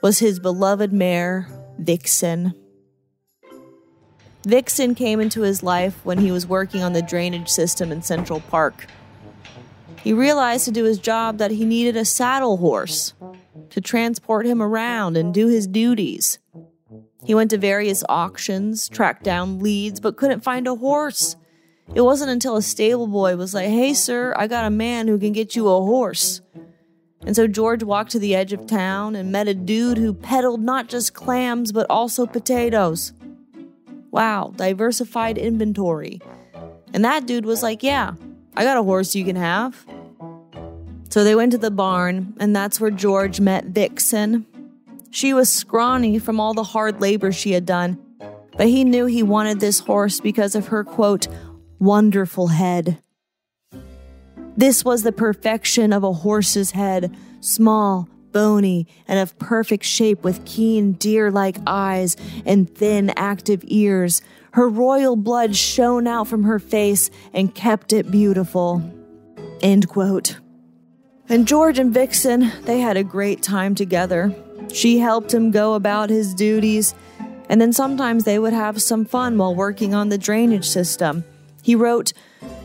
was 0.03 0.19
his 0.19 0.37
beloved 0.37 0.91
mare, 0.91 1.47
Vixen. 1.79 2.53
Vixen 4.43 4.95
came 4.95 5.21
into 5.21 5.43
his 5.43 5.63
life 5.63 6.03
when 6.03 6.17
he 6.17 6.33
was 6.33 6.45
working 6.45 6.83
on 6.83 6.91
the 6.91 7.01
drainage 7.01 7.47
system 7.47 7.93
in 7.93 8.01
Central 8.01 8.41
Park. 8.41 8.85
He 10.03 10.11
realized 10.11 10.65
to 10.65 10.71
do 10.71 10.83
his 10.83 10.99
job 10.99 11.37
that 11.37 11.51
he 11.51 11.63
needed 11.63 11.95
a 11.95 12.03
saddle 12.03 12.57
horse 12.57 13.13
to 13.69 13.81
transport 13.81 14.45
him 14.45 14.61
around 14.61 15.17
and 15.17 15.33
do 15.33 15.47
his 15.47 15.67
duties. 15.67 16.39
He 17.23 17.35
went 17.35 17.49
to 17.51 17.57
various 17.57 18.03
auctions, 18.07 18.87
tracked 18.87 19.23
down 19.23 19.59
leads, 19.59 19.99
but 19.99 20.17
couldn't 20.17 20.43
find 20.43 20.67
a 20.67 20.75
horse. 20.75 21.35
It 21.93 22.01
wasn't 22.01 22.31
until 22.31 22.55
a 22.55 22.61
stable 22.61 23.07
boy 23.07 23.35
was 23.35 23.53
like, 23.53 23.67
Hey, 23.67 23.93
sir, 23.93 24.33
I 24.37 24.47
got 24.47 24.65
a 24.65 24.69
man 24.69 25.07
who 25.07 25.17
can 25.17 25.33
get 25.33 25.55
you 25.55 25.67
a 25.67 25.81
horse. 25.81 26.41
And 27.25 27.35
so 27.35 27.47
George 27.47 27.83
walked 27.83 28.11
to 28.11 28.19
the 28.19 28.35
edge 28.35 28.53
of 28.53 28.67
town 28.67 29.15
and 29.15 29.31
met 29.31 29.47
a 29.47 29.53
dude 29.53 29.97
who 29.97 30.13
peddled 30.13 30.61
not 30.61 30.87
just 30.87 31.13
clams, 31.13 31.71
but 31.71 31.87
also 31.89 32.25
potatoes. 32.25 33.13
Wow, 34.11 34.53
diversified 34.55 35.37
inventory. 35.37 36.21
And 36.93 37.03
that 37.03 37.25
dude 37.25 37.45
was 37.45 37.63
like, 37.63 37.83
Yeah, 37.83 38.13
I 38.55 38.63
got 38.63 38.77
a 38.77 38.83
horse 38.83 39.15
you 39.15 39.25
can 39.25 39.35
have. 39.35 39.85
So 41.09 41.23
they 41.23 41.35
went 41.35 41.51
to 41.53 41.57
the 41.57 41.71
barn, 41.71 42.33
and 42.39 42.55
that's 42.55 42.79
where 42.79 42.91
George 42.91 43.39
met 43.39 43.65
Vixen. 43.65 44.45
She 45.09 45.33
was 45.33 45.51
scrawny 45.51 46.19
from 46.19 46.39
all 46.39 46.53
the 46.53 46.63
hard 46.63 47.01
labor 47.01 47.31
she 47.31 47.53
had 47.53 47.65
done, 47.65 47.97
but 48.57 48.67
he 48.67 48.83
knew 48.83 49.05
he 49.05 49.23
wanted 49.23 49.59
this 49.59 49.79
horse 49.79 50.19
because 50.19 50.53
of 50.53 50.67
her, 50.67 50.83
quote, 50.83 51.27
wonderful 51.79 52.47
head. 52.47 52.99
This 54.57 54.83
was 54.83 55.03
the 55.03 55.11
perfection 55.11 55.93
of 55.93 56.03
a 56.03 56.11
horse's 56.11 56.71
head, 56.71 57.15
small, 57.41 58.09
bony, 58.31 58.87
and 59.07 59.19
of 59.19 59.37
perfect 59.39 59.85
shape 59.85 60.23
with 60.23 60.45
keen 60.45 60.93
deer 60.93 61.31
like 61.31 61.57
eyes 61.65 62.17
and 62.45 62.69
thin, 62.69 63.11
active 63.15 63.63
ears. 63.67 64.21
Her 64.51 64.67
royal 64.67 65.15
blood 65.15 65.55
shone 65.55 66.07
out 66.07 66.27
from 66.27 66.43
her 66.43 66.59
face 66.59 67.09
and 67.33 67.53
kept 67.53 67.93
it 67.93 68.11
beautiful. 68.11 68.81
End 69.61 69.87
quote. 69.87 70.39
And 71.29 71.45
George 71.45 71.77
and 71.77 71.93
Vixen, 71.93 72.53
they 72.63 72.79
had 72.79 72.95
a 72.95 73.03
great 73.03 73.41
time 73.41 73.75
together. 73.75 74.33
She 74.71 74.99
helped 74.99 75.33
him 75.33 75.51
go 75.51 75.73
about 75.73 76.09
his 76.09 76.33
duties, 76.33 76.95
and 77.49 77.59
then 77.59 77.73
sometimes 77.73 78.23
they 78.23 78.39
would 78.39 78.53
have 78.53 78.81
some 78.81 79.03
fun 79.03 79.37
while 79.37 79.53
working 79.53 79.93
on 79.93 80.07
the 80.07 80.17
drainage 80.17 80.67
system. 80.67 81.25
He 81.61 81.75
wrote, 81.75 82.13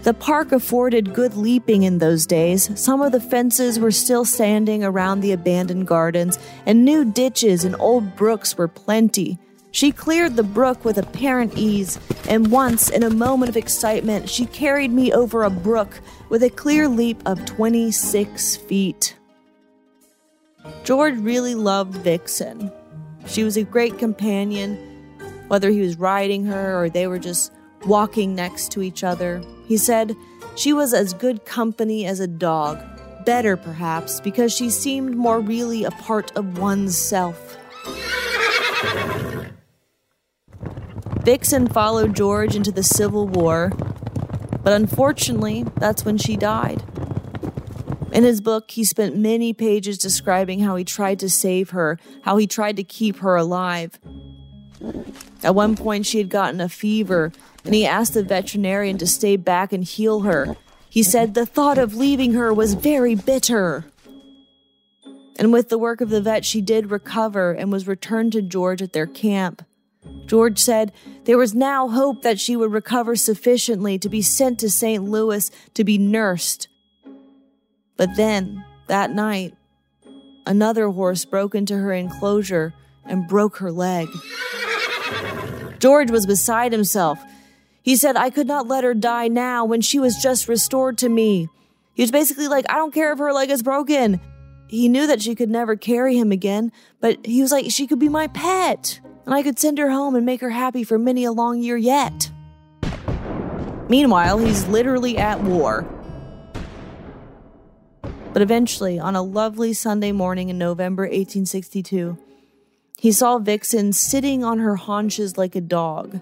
The 0.05 0.15
park 0.15 0.53
afforded 0.53 1.13
good 1.13 1.35
leaping 1.35 1.83
in 1.83 1.99
those 1.99 2.25
days. 2.25 2.71
Some 2.81 3.03
of 3.03 3.11
the 3.11 3.21
fences 3.21 3.81
were 3.81 3.91
still 3.91 4.25
standing 4.25 4.85
around 4.85 5.21
the 5.21 5.33
abandoned 5.33 5.89
gardens, 5.89 6.39
and 6.65 6.85
new 6.85 7.05
ditches 7.05 7.65
and 7.65 7.75
old 7.81 8.15
brooks 8.15 8.57
were 8.57 8.69
plenty. 8.69 9.39
She 9.73 9.91
cleared 9.91 10.37
the 10.37 10.43
brook 10.43 10.85
with 10.85 10.99
apparent 10.99 11.57
ease, 11.57 11.99
and 12.29 12.51
once, 12.51 12.91
in 12.91 13.03
a 13.03 13.11
moment 13.11 13.49
of 13.49 13.57
excitement, 13.57 14.29
she 14.29 14.45
carried 14.45 14.93
me 14.93 15.13
over 15.13 15.43
a 15.43 15.51
brook 15.51 16.01
with 16.29 16.43
a 16.43 16.51
clear 16.51 16.89
leap 16.89 17.23
of 17.25 17.47
26 17.47 18.57
feet. 18.57 19.17
George 20.85 21.17
really 21.17 21.55
loved 21.55 21.95
Vixen. 21.95 22.71
She 23.27 23.45
was 23.45 23.57
a 23.57 23.65
great 23.65 23.99
companion, 23.99 24.77
whether 25.49 25.71
he 25.71 25.81
was 25.81 25.97
riding 25.97 26.45
her 26.45 26.79
or 26.79 26.91
they 26.91 27.07
were 27.07 27.19
just 27.19 27.51
walking 27.87 28.35
next 28.35 28.73
to 28.73 28.83
each 28.83 29.03
other. 29.03 29.43
He 29.67 29.79
said 29.79 30.15
she 30.55 30.75
was 30.75 30.93
as 30.93 31.15
good 31.15 31.47
company 31.47 32.05
as 32.05 32.21
a 32.21 32.27
dog, 32.27 32.79
better 33.25 33.57
perhaps, 33.57 34.21
because 34.21 34.55
she 34.55 34.69
seemed 34.69 35.17
more 35.17 35.41
really 35.41 35.85
a 35.85 35.91
part 35.93 36.31
of 36.37 36.59
one's 36.59 36.97
self. 36.97 37.57
Vixen 41.25 41.69
followed 41.69 42.17
George 42.17 42.57
into 42.57 42.73
the 42.73 42.83
Civil 42.83 43.29
War, 43.29 43.71
but 44.65 44.73
unfortunately, 44.73 45.65
that's 45.77 46.05
when 46.05 46.19
she 46.19 46.37
died. 46.37 46.83
In 48.13 48.25
his 48.25 48.41
book, 48.41 48.73
he 48.73 48.85
spent 48.85 49.17
many 49.17 49.53
pages 49.53 49.99
describing 49.99 50.61
how 50.61 50.77
he 50.77 50.85
tried 50.85 51.19
to 51.21 51.31
save 51.31 51.71
her, 51.71 51.99
how 52.23 52.37
he 52.37 52.47
tried 52.47 52.77
to 52.77 52.85
keep 52.85 53.19
her 53.19 53.37
alive. 53.37 53.99
At 55.45 55.55
one 55.55 55.77
point, 55.77 56.07
she 56.07 56.19
had 56.19 56.29
gotten 56.29 56.61
a 56.61 56.69
fever, 56.69 57.33
and 57.65 57.75
he 57.75 57.87
asked 57.87 58.15
the 58.15 58.25
veterinarian 58.25 58.99
to 58.99 59.07
stay 59.07 59.37
back 59.37 59.73
and 59.73 59.85
heal 59.85 60.21
her. 60.21 60.57
He 60.91 61.03
said 61.03 61.35
the 61.35 61.47
thought 61.47 61.79
of 61.79 61.95
leaving 61.95 62.35
her 62.35 62.53
was 62.53 62.75
very 62.75 63.15
bitter. 63.15 63.85
And 65.39 65.53
with 65.53 65.69
the 65.69 65.79
work 65.79 66.01
of 66.01 66.11
the 66.11 66.21
vet, 66.21 66.45
she 66.45 66.61
did 66.61 66.91
recover 66.91 67.53
and 67.53 67.73
was 67.73 67.87
returned 67.87 68.33
to 68.33 68.43
George 68.43 68.83
at 68.83 68.93
their 68.93 69.07
camp. 69.07 69.65
George 70.27 70.59
said 70.59 70.93
there 71.25 71.39
was 71.39 71.55
now 71.55 71.89
hope 71.89 72.23
that 72.23 72.41
she 72.41 72.57
would 72.57 72.73
recover 72.73 73.17
sufficiently 73.17 73.99
to 73.99 74.09
be 74.09 74.23
sent 74.23 74.59
to 74.61 74.71
St. 74.71 75.05
Louis 75.05 75.51
to 75.75 75.85
be 75.85 75.99
nursed. 75.99 76.69
But 77.97 78.17
then, 78.17 78.65
that 78.89 79.11
night, 79.11 79.55
another 80.47 80.89
horse 80.89 81.25
broke 81.25 81.55
into 81.55 81.77
her 81.77 81.93
enclosure 81.93 82.75
and 83.05 83.29
broke 83.29 83.59
her 83.59 83.71
leg. 83.71 84.09
George 85.79 86.11
was 86.11 86.27
beside 86.27 86.73
himself. 86.73 87.19
He 87.83 87.97
said, 87.97 88.17
I 88.17 88.31
could 88.31 88.47
not 88.47 88.69
let 88.69 88.85
her 88.85 88.95
die 88.95 89.29
now 89.29 89.65
when 89.65 89.81
she 89.81 89.99
was 89.99 90.17
just 90.23 90.49
restored 90.49 90.99
to 90.99 91.09
me. 91.09 91.49
He 91.95 92.03
was 92.03 92.13
basically 92.13 92.49
like, 92.49 92.65
I 92.69 92.75
don't 92.75 92.95
care 92.95 93.13
if 93.13 93.19
her 93.19 93.33
leg 93.33 93.51
is 93.51 93.63
broken. 93.63 94.21
He 94.69 94.89
knew 94.89 95.07
that 95.07 95.21
she 95.21 95.35
could 95.35 95.51
never 95.51 95.77
carry 95.77 96.17
him 96.17 96.33
again, 96.33 96.73
but 97.01 97.27
he 97.27 97.43
was 97.43 97.53
like, 97.53 97.71
she 97.71 97.87
could 97.87 97.99
be 97.99 98.09
my 98.09 98.29
pet, 98.29 99.01
and 99.25 99.35
I 99.35 99.43
could 99.43 99.59
send 99.59 99.79
her 99.79 99.91
home 99.91 100.15
and 100.15 100.27
make 100.27 100.41
her 100.41 100.51
happy 100.51 100.85
for 100.85 100.99
many 100.99 101.25
a 101.25 101.33
long 101.33 101.61
year 101.61 101.77
yet. 101.77 102.31
Meanwhile, 103.89 104.39
he's 104.39 104.67
literally 104.69 105.19
at 105.19 105.43
war. 105.43 105.87
But 108.33 108.43
eventually, 108.43 108.99
on 108.99 109.15
a 109.15 109.23
lovely 109.23 109.73
Sunday 109.75 110.13
morning 110.13 110.49
in 110.49 110.57
November 110.57 111.03
1862, 111.03 112.17
he 112.99 113.13
saw 113.13 113.39
Vixen 113.39 113.93
sitting 113.93 114.43
on 114.43 114.59
her 114.59 114.77
haunches 114.77 115.37
like 115.37 115.55
a 115.55 115.61
dog. 115.61 116.21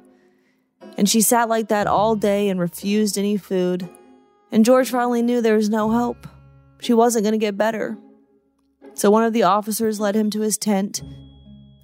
And 0.96 1.08
she 1.08 1.20
sat 1.20 1.48
like 1.48 1.68
that 1.68 1.86
all 1.86 2.16
day 2.16 2.48
and 2.48 2.58
refused 2.58 3.16
any 3.16 3.36
food. 3.36 3.88
And 4.50 4.64
George 4.64 4.90
finally 4.90 5.22
knew 5.22 5.40
there 5.40 5.56
was 5.56 5.68
no 5.68 5.90
hope. 5.90 6.26
She 6.80 6.92
wasn't 6.92 7.24
going 7.24 7.32
to 7.32 7.38
get 7.38 7.56
better. 7.56 7.96
So 8.94 9.10
one 9.10 9.22
of 9.22 9.32
the 9.32 9.44
officers 9.44 10.00
led 10.00 10.16
him 10.16 10.30
to 10.30 10.40
his 10.40 10.58
tent, 10.58 11.02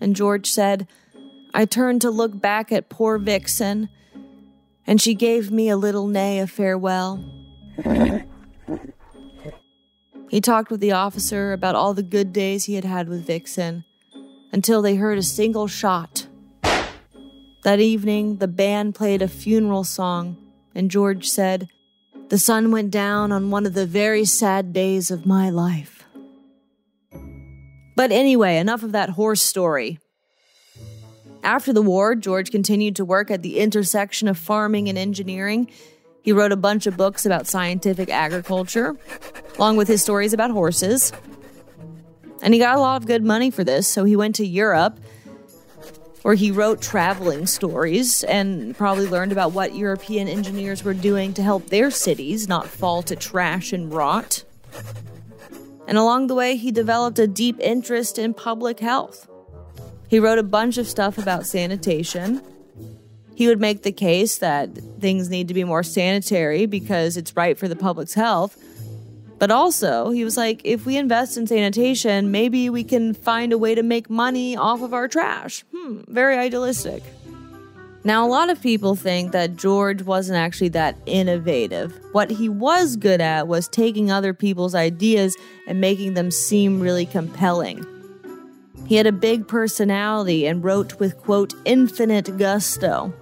and 0.01 0.17
George 0.17 0.51
said, 0.51 0.89
I 1.57 1.65
turned 1.65 2.03
to 2.03 2.11
look 2.11 2.39
back 2.39 2.71
at 2.71 2.91
poor 2.91 3.17
Vixen, 3.17 3.89
and 4.87 5.01
she 5.01 5.15
gave 5.15 5.51
me 5.51 5.71
a 5.71 5.77
little 5.79 6.07
neigh 6.07 6.41
of 6.41 6.51
farewell. 6.51 7.25
He 10.29 10.43
talked 10.43 10.71
with 10.71 10.81
the 10.81 10.93
officer 10.93 11.55
about 11.55 11.75
all 11.75 11.95
the 11.95 12.03
good 12.03 12.35
days 12.35 12.65
he 12.65 12.75
had 12.75 12.85
had 12.85 13.09
with 13.09 13.27
Vixen 13.27 13.87
until 14.53 14.83
they 14.83 14.97
heard 14.97 15.17
a 15.17 15.23
single 15.23 15.67
shot. 15.67 16.27
That 17.63 17.81
evening, 17.81 18.37
the 18.37 18.49
band 18.49 18.95
played 18.95 19.23
a 19.23 19.29
funeral 19.29 19.85
song, 19.85 20.37
and 20.75 20.91
George 20.91 21.27
said, 21.27 21.71
The 22.29 22.39
sun 22.39 22.71
went 22.71 22.91
down 22.91 23.33
on 23.33 23.51
one 23.51 23.65
of 23.65 23.73
the 23.73 23.87
very 23.87 24.27
sad 24.27 24.75
days 24.75 25.11
of 25.11 25.25
my 25.25 25.49
life. 25.49 26.05
But 27.97 28.13
anyway, 28.13 28.59
enough 28.59 28.83
of 28.83 28.93
that 28.93 29.11
horse 29.11 29.41
story. 29.41 30.01
After 31.43 31.73
the 31.73 31.83
war, 31.83 32.15
George 32.15 32.51
continued 32.51 32.97
to 32.97 33.05
work 33.05 33.31
at 33.31 33.43
the 33.43 33.59
intersection 33.59 34.29
of 34.29 34.37
farming 34.37 34.89
and 34.89 34.99
engineering 34.99 35.71
he 36.27 36.33
wrote 36.33 36.51
a 36.51 36.57
bunch 36.57 36.89
of 36.89 36.97
books 36.97 37.25
about 37.25 37.47
scientific 37.47 38.11
agriculture, 38.11 38.97
along 39.59 39.77
with 39.77 39.87
his 39.87 40.03
stories 40.03 40.33
about 40.33 40.51
horses. 40.51 41.13
And 42.43 42.53
he 42.53 42.59
got 42.59 42.75
a 42.77 42.81
lot 42.81 43.01
of 43.01 43.07
good 43.07 43.23
money 43.23 43.49
for 43.53 43.63
this, 43.63 43.87
so 43.87 44.03
he 44.03 44.17
went 44.17 44.35
to 44.35 44.45
Europe, 44.45 44.99
where 46.23 46.35
he 46.35 46.51
wrote 46.51 46.83
traveling 46.83 47.47
stories 47.47 48.25
and 48.25 48.77
probably 48.77 49.07
learned 49.07 49.31
about 49.31 49.53
what 49.53 49.77
European 49.77 50.27
engineers 50.27 50.83
were 50.83 50.95
doing 50.95 51.33
to 51.35 51.45
help 51.45 51.67
their 51.67 51.93
cities 51.93 52.49
not 52.49 52.67
fall 52.67 53.05
to 53.05 53.15
trash 53.15 53.73
and 53.73 53.95
rot. 53.95 54.43
And 55.87 55.97
along 55.97 56.27
the 56.27 56.35
way, 56.35 56.57
he 56.57 56.73
developed 56.73 57.21
a 57.21 57.29
deep 57.29 57.61
interest 57.61 58.19
in 58.19 58.35
public 58.35 58.81
health. 58.81 59.29
He 60.09 60.21
wrote 60.21 60.39
a 60.39 60.43
bunch 60.43 60.79
of 60.79 60.87
stuff 60.87 61.19
about 61.19 61.47
sanitation 61.47 62.41
he 63.37 63.49
would 63.49 63.61
make 63.61 63.83
the 63.83 63.93
case 63.93 64.39
that 64.39 64.71
things 64.99 65.29
need 65.29 65.49
to 65.49 65.55
be 65.55 65.63
more 65.63 65.83
sanitary 65.83 66.65
because 66.65 67.19
it's 67.19 67.37
right 67.37 67.59
for 67.59 67.69
the 67.69 67.77
public's 67.77 68.15
health. 68.15 68.57
But 69.39 69.51
also, 69.51 70.09
he 70.09 70.25
was 70.25 70.39
like, 70.39 70.63
if 70.65 70.87
we 70.87 70.97
invest 70.97 71.37
in 71.37 71.47
sanitation, 71.47 72.31
maybe 72.31 72.71
we 72.71 72.83
can 72.83 73.13
find 73.13 73.53
a 73.53 73.59
way 73.59 73.75
to 73.75 73.83
make 73.83 74.09
money 74.09 74.57
off 74.57 74.81
of 74.81 74.95
our 74.95 75.07
trash. 75.07 75.67
Hmm, 75.75 76.01
very 76.09 76.39
idealistic. 76.39 77.03
Now, 78.05 78.27
a 78.27 78.31
lot 78.31 78.49
of 78.49 78.63
people 78.63 78.95
think 78.95 79.33
that 79.33 79.57
George 79.57 80.01
wasn't 80.03 80.39
actually 80.39 80.71
that 80.71 80.97
innovative. 81.05 82.01
What 82.13 82.31
he 82.31 82.49
was 82.49 82.97
good 82.97 83.21
at 83.21 83.49
was 83.49 83.69
taking 83.69 84.11
other 84.11 84.33
people's 84.33 84.75
ideas 84.75 85.37
and 85.69 85.79
making 85.79 86.15
them 86.15 86.31
seem 86.31 86.81
really 86.81 87.05
compelling. 87.05 87.85
He 88.87 88.97
had 88.97 89.07
a 89.07 89.13
big 89.13 89.49
personality 89.49 90.47
and 90.47 90.63
wrote 90.63 90.99
with, 90.99 91.19
quote, 91.19 91.55
infinite 91.65 92.39
gusto 92.39 93.13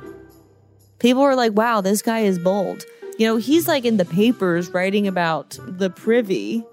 people 1.04 1.22
were 1.22 1.34
like, 1.34 1.52
wow, 1.52 1.82
this 1.82 2.00
guy 2.00 2.20
is 2.20 2.38
bold. 2.38 2.82
You 3.18 3.26
know, 3.26 3.36
he's 3.36 3.68
like 3.68 3.84
in 3.84 3.98
the 3.98 4.06
papers 4.06 4.70
writing 4.70 5.06
about 5.06 5.58
the 5.66 5.90
privy. 5.90 6.64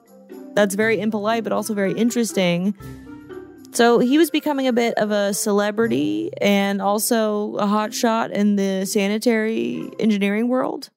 That's 0.53 0.73
very 0.73 1.01
impolite, 1.01 1.43
but 1.43 1.51
also 1.51 1.73
very 1.73 1.91
interesting. 1.91 2.73
So 3.73 3.99
he 3.99 4.17
was 4.17 4.29
becoming 4.29 4.67
a 4.67 4.73
bit 4.73 4.93
of 4.95 5.11
a 5.11 5.33
celebrity 5.33 6.31
and 6.41 6.81
also 6.81 7.55
a 7.57 7.65
hotshot 7.65 8.31
in 8.31 8.55
the 8.55 8.85
sanitary 8.85 9.89
engineering 9.99 10.47
world. 10.47 10.89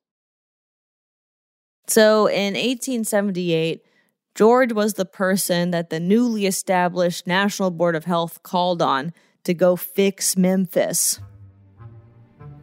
So 1.89 2.29
in 2.29 2.55
1878, 2.55 3.85
George 4.35 4.73
was 4.73 4.95
the 4.95 5.05
person 5.05 5.71
that 5.71 5.91
the 5.91 6.01
newly 6.01 6.47
established 6.47 7.25
National 7.25 7.71
Board 7.71 7.95
of 7.95 8.05
Health 8.05 8.43
called 8.43 8.83
on 8.83 9.13
to 9.45 9.55
go 9.55 9.77
fix 9.77 10.37
Memphis. 10.37 11.21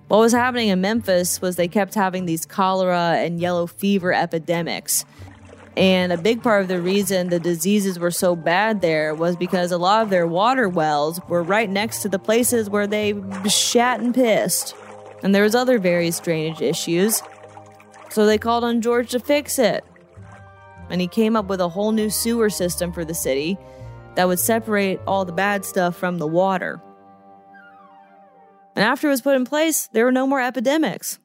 What 0.09 0.17
was 0.17 0.33
happening 0.33 0.67
in 0.67 0.81
Memphis 0.81 1.39
was 1.39 1.55
they 1.55 1.69
kept 1.69 1.93
having 1.93 2.25
these 2.25 2.45
cholera 2.45 3.15
and 3.19 3.39
yellow 3.39 3.67
fever 3.67 4.11
epidemics. 4.11 5.05
And 5.77 6.11
a 6.11 6.17
big 6.17 6.43
part 6.43 6.61
of 6.61 6.67
the 6.67 6.81
reason 6.81 7.29
the 7.29 7.39
diseases 7.39 7.97
were 7.97 8.11
so 8.11 8.35
bad 8.35 8.81
there 8.81 9.15
was 9.15 9.37
because 9.37 9.71
a 9.71 9.77
lot 9.77 10.03
of 10.03 10.09
their 10.09 10.27
water 10.27 10.67
wells 10.67 11.21
were 11.29 11.41
right 11.41 11.69
next 11.69 12.01
to 12.01 12.09
the 12.09 12.19
places 12.19 12.69
where 12.69 12.87
they 12.87 13.15
shat 13.47 14.01
and 14.01 14.13
pissed. 14.13 14.75
And 15.23 15.33
there 15.33 15.43
was 15.43 15.55
other 15.55 15.79
various 15.79 16.19
drainage 16.19 16.61
issues. 16.61 17.23
So 18.09 18.25
they 18.25 18.37
called 18.37 18.65
on 18.65 18.81
George 18.81 19.11
to 19.11 19.19
fix 19.21 19.57
it. 19.57 19.85
And 20.91 21.01
he 21.01 21.07
came 21.07 21.35
up 21.35 21.47
with 21.47 21.61
a 21.61 21.69
whole 21.69 21.91
new 21.91 22.09
sewer 22.09 22.49
system 22.49 22.91
for 22.91 23.05
the 23.05 23.13
city 23.13 23.57
that 24.15 24.27
would 24.27 24.39
separate 24.39 24.99
all 25.07 25.25
the 25.25 25.31
bad 25.31 25.65
stuff 25.65 25.95
from 25.95 26.17
the 26.17 26.27
water. 26.27 26.81
And 28.75 28.83
after 28.83 29.07
it 29.07 29.11
was 29.11 29.21
put 29.21 29.35
in 29.35 29.45
place, 29.45 29.87
there 29.93 30.05
were 30.05 30.11
no 30.11 30.27
more 30.27 30.41
epidemics. 30.41 31.19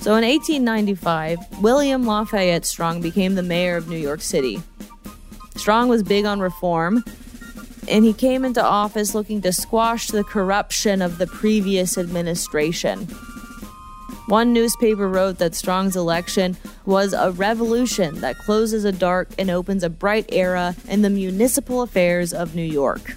So 0.00 0.14
in 0.14 0.24
1895, 0.24 1.60
William 1.60 2.06
Lafayette 2.06 2.64
Strong 2.64 3.02
became 3.02 3.34
the 3.34 3.42
mayor 3.42 3.76
of 3.76 3.88
New 3.88 3.96
York 3.96 4.20
City. 4.20 4.60
Strong 5.56 5.88
was 5.88 6.04
big 6.04 6.24
on 6.24 6.38
reform, 6.38 7.02
and 7.88 8.04
he 8.04 8.12
came 8.12 8.44
into 8.44 8.62
office 8.62 9.14
looking 9.14 9.42
to 9.42 9.52
squash 9.52 10.08
the 10.08 10.22
corruption 10.22 11.02
of 11.02 11.18
the 11.18 11.26
previous 11.26 11.98
administration. 11.98 13.08
One 14.28 14.52
newspaper 14.52 15.08
wrote 15.08 15.38
that 15.38 15.54
Strong's 15.54 15.96
election 15.96 16.58
was 16.84 17.14
a 17.14 17.32
revolution 17.32 18.20
that 18.20 18.36
closes 18.36 18.84
a 18.84 18.92
dark 18.92 19.28
and 19.38 19.50
opens 19.50 19.82
a 19.82 19.88
bright 19.88 20.26
era 20.30 20.76
in 20.86 21.00
the 21.00 21.08
municipal 21.08 21.80
affairs 21.80 22.34
of 22.34 22.54
New 22.54 22.60
York. 22.62 23.16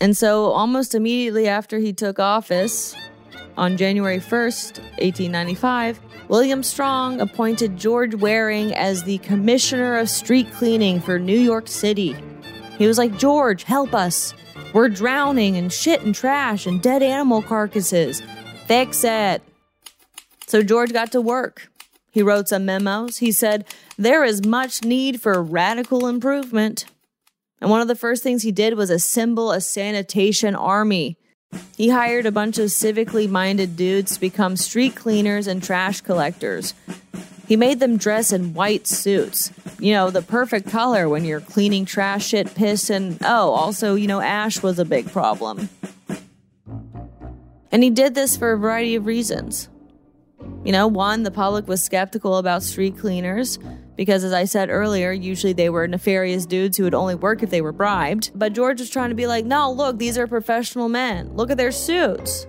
And 0.00 0.16
so, 0.16 0.44
almost 0.52 0.94
immediately 0.94 1.48
after 1.48 1.78
he 1.78 1.92
took 1.92 2.20
office, 2.20 2.94
on 3.56 3.76
January 3.76 4.18
1st, 4.18 4.78
1895, 5.00 5.98
William 6.28 6.62
Strong 6.62 7.20
appointed 7.20 7.76
George 7.76 8.14
Waring 8.14 8.72
as 8.76 9.02
the 9.02 9.18
Commissioner 9.18 9.98
of 9.98 10.08
Street 10.08 10.50
Cleaning 10.52 11.00
for 11.00 11.18
New 11.18 11.38
York 11.38 11.66
City. 11.66 12.14
He 12.78 12.86
was 12.86 12.98
like, 12.98 13.18
George, 13.18 13.64
help 13.64 13.94
us. 13.94 14.32
We're 14.72 14.88
drowning 14.88 15.56
in 15.56 15.70
shit 15.70 16.02
and 16.02 16.14
trash 16.14 16.66
and 16.66 16.80
dead 16.80 17.02
animal 17.02 17.42
carcasses. 17.42 18.22
Fix 18.70 19.02
it. 19.02 19.42
So 20.46 20.62
George 20.62 20.92
got 20.92 21.10
to 21.10 21.20
work. 21.20 21.72
He 22.12 22.22
wrote 22.22 22.46
some 22.46 22.66
memos. 22.66 23.16
He 23.16 23.32
said, 23.32 23.64
There 23.98 24.22
is 24.22 24.46
much 24.46 24.84
need 24.84 25.20
for 25.20 25.42
radical 25.42 26.06
improvement. 26.06 26.84
And 27.60 27.68
one 27.68 27.80
of 27.80 27.88
the 27.88 27.96
first 27.96 28.22
things 28.22 28.44
he 28.44 28.52
did 28.52 28.74
was 28.74 28.88
assemble 28.88 29.50
a 29.50 29.60
sanitation 29.60 30.54
army. 30.54 31.16
He 31.76 31.88
hired 31.88 32.26
a 32.26 32.30
bunch 32.30 32.58
of 32.58 32.66
civically 32.66 33.28
minded 33.28 33.76
dudes 33.76 34.14
to 34.14 34.20
become 34.20 34.56
street 34.56 34.94
cleaners 34.94 35.48
and 35.48 35.60
trash 35.60 36.00
collectors. 36.00 36.72
He 37.48 37.56
made 37.56 37.80
them 37.80 37.96
dress 37.96 38.32
in 38.32 38.54
white 38.54 38.86
suits. 38.86 39.50
You 39.80 39.94
know, 39.94 40.10
the 40.10 40.22
perfect 40.22 40.70
color 40.70 41.08
when 41.08 41.24
you're 41.24 41.40
cleaning 41.40 41.86
trash, 41.86 42.28
shit, 42.28 42.54
piss, 42.54 42.88
and 42.88 43.18
oh, 43.22 43.50
also, 43.50 43.96
you 43.96 44.06
know, 44.06 44.20
ash 44.20 44.62
was 44.62 44.78
a 44.78 44.84
big 44.84 45.10
problem. 45.10 45.68
And 47.72 47.82
he 47.82 47.90
did 47.90 48.14
this 48.14 48.36
for 48.36 48.52
a 48.52 48.58
variety 48.58 48.94
of 48.94 49.06
reasons. 49.06 49.68
You 50.64 50.72
know, 50.72 50.86
one, 50.86 51.22
the 51.22 51.30
public 51.30 51.68
was 51.68 51.82
skeptical 51.82 52.36
about 52.36 52.62
street 52.62 52.98
cleaners 52.98 53.58
because, 53.96 54.24
as 54.24 54.32
I 54.32 54.44
said 54.44 54.70
earlier, 54.70 55.12
usually 55.12 55.52
they 55.52 55.70
were 55.70 55.86
nefarious 55.86 56.46
dudes 56.46 56.76
who 56.76 56.84
would 56.84 56.94
only 56.94 57.14
work 57.14 57.42
if 57.42 57.50
they 57.50 57.60
were 57.60 57.72
bribed. 57.72 58.30
But 58.34 58.52
George 58.52 58.80
was 58.80 58.90
trying 58.90 59.10
to 59.10 59.14
be 59.14 59.26
like, 59.26 59.44
no, 59.44 59.70
look, 59.70 59.98
these 59.98 60.18
are 60.18 60.26
professional 60.26 60.88
men. 60.88 61.34
Look 61.34 61.50
at 61.50 61.56
their 61.56 61.72
suits. 61.72 62.46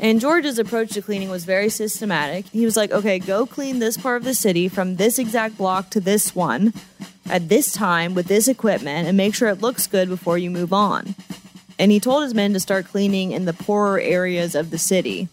And 0.00 0.20
George's 0.20 0.58
approach 0.58 0.90
to 0.92 1.02
cleaning 1.02 1.28
was 1.28 1.44
very 1.44 1.68
systematic. 1.68 2.46
He 2.46 2.64
was 2.64 2.76
like, 2.76 2.92
okay, 2.92 3.18
go 3.18 3.46
clean 3.46 3.78
this 3.78 3.96
part 3.96 4.18
of 4.18 4.24
the 4.24 4.34
city 4.34 4.68
from 4.68 4.96
this 4.96 5.18
exact 5.18 5.58
block 5.58 5.90
to 5.90 6.00
this 6.00 6.34
one 6.34 6.72
at 7.28 7.48
this 7.48 7.72
time 7.72 8.14
with 8.14 8.26
this 8.26 8.48
equipment 8.48 9.08
and 9.08 9.16
make 9.16 9.34
sure 9.34 9.48
it 9.48 9.60
looks 9.60 9.86
good 9.86 10.08
before 10.08 10.38
you 10.38 10.50
move 10.50 10.72
on. 10.72 11.14
And 11.78 11.92
he 11.92 12.00
told 12.00 12.24
his 12.24 12.34
men 12.34 12.52
to 12.54 12.60
start 12.60 12.86
cleaning 12.86 13.32
in 13.32 13.44
the 13.44 13.52
poorer 13.52 14.00
areas 14.00 14.54
of 14.54 14.70
the 14.70 14.78
city 14.78 15.28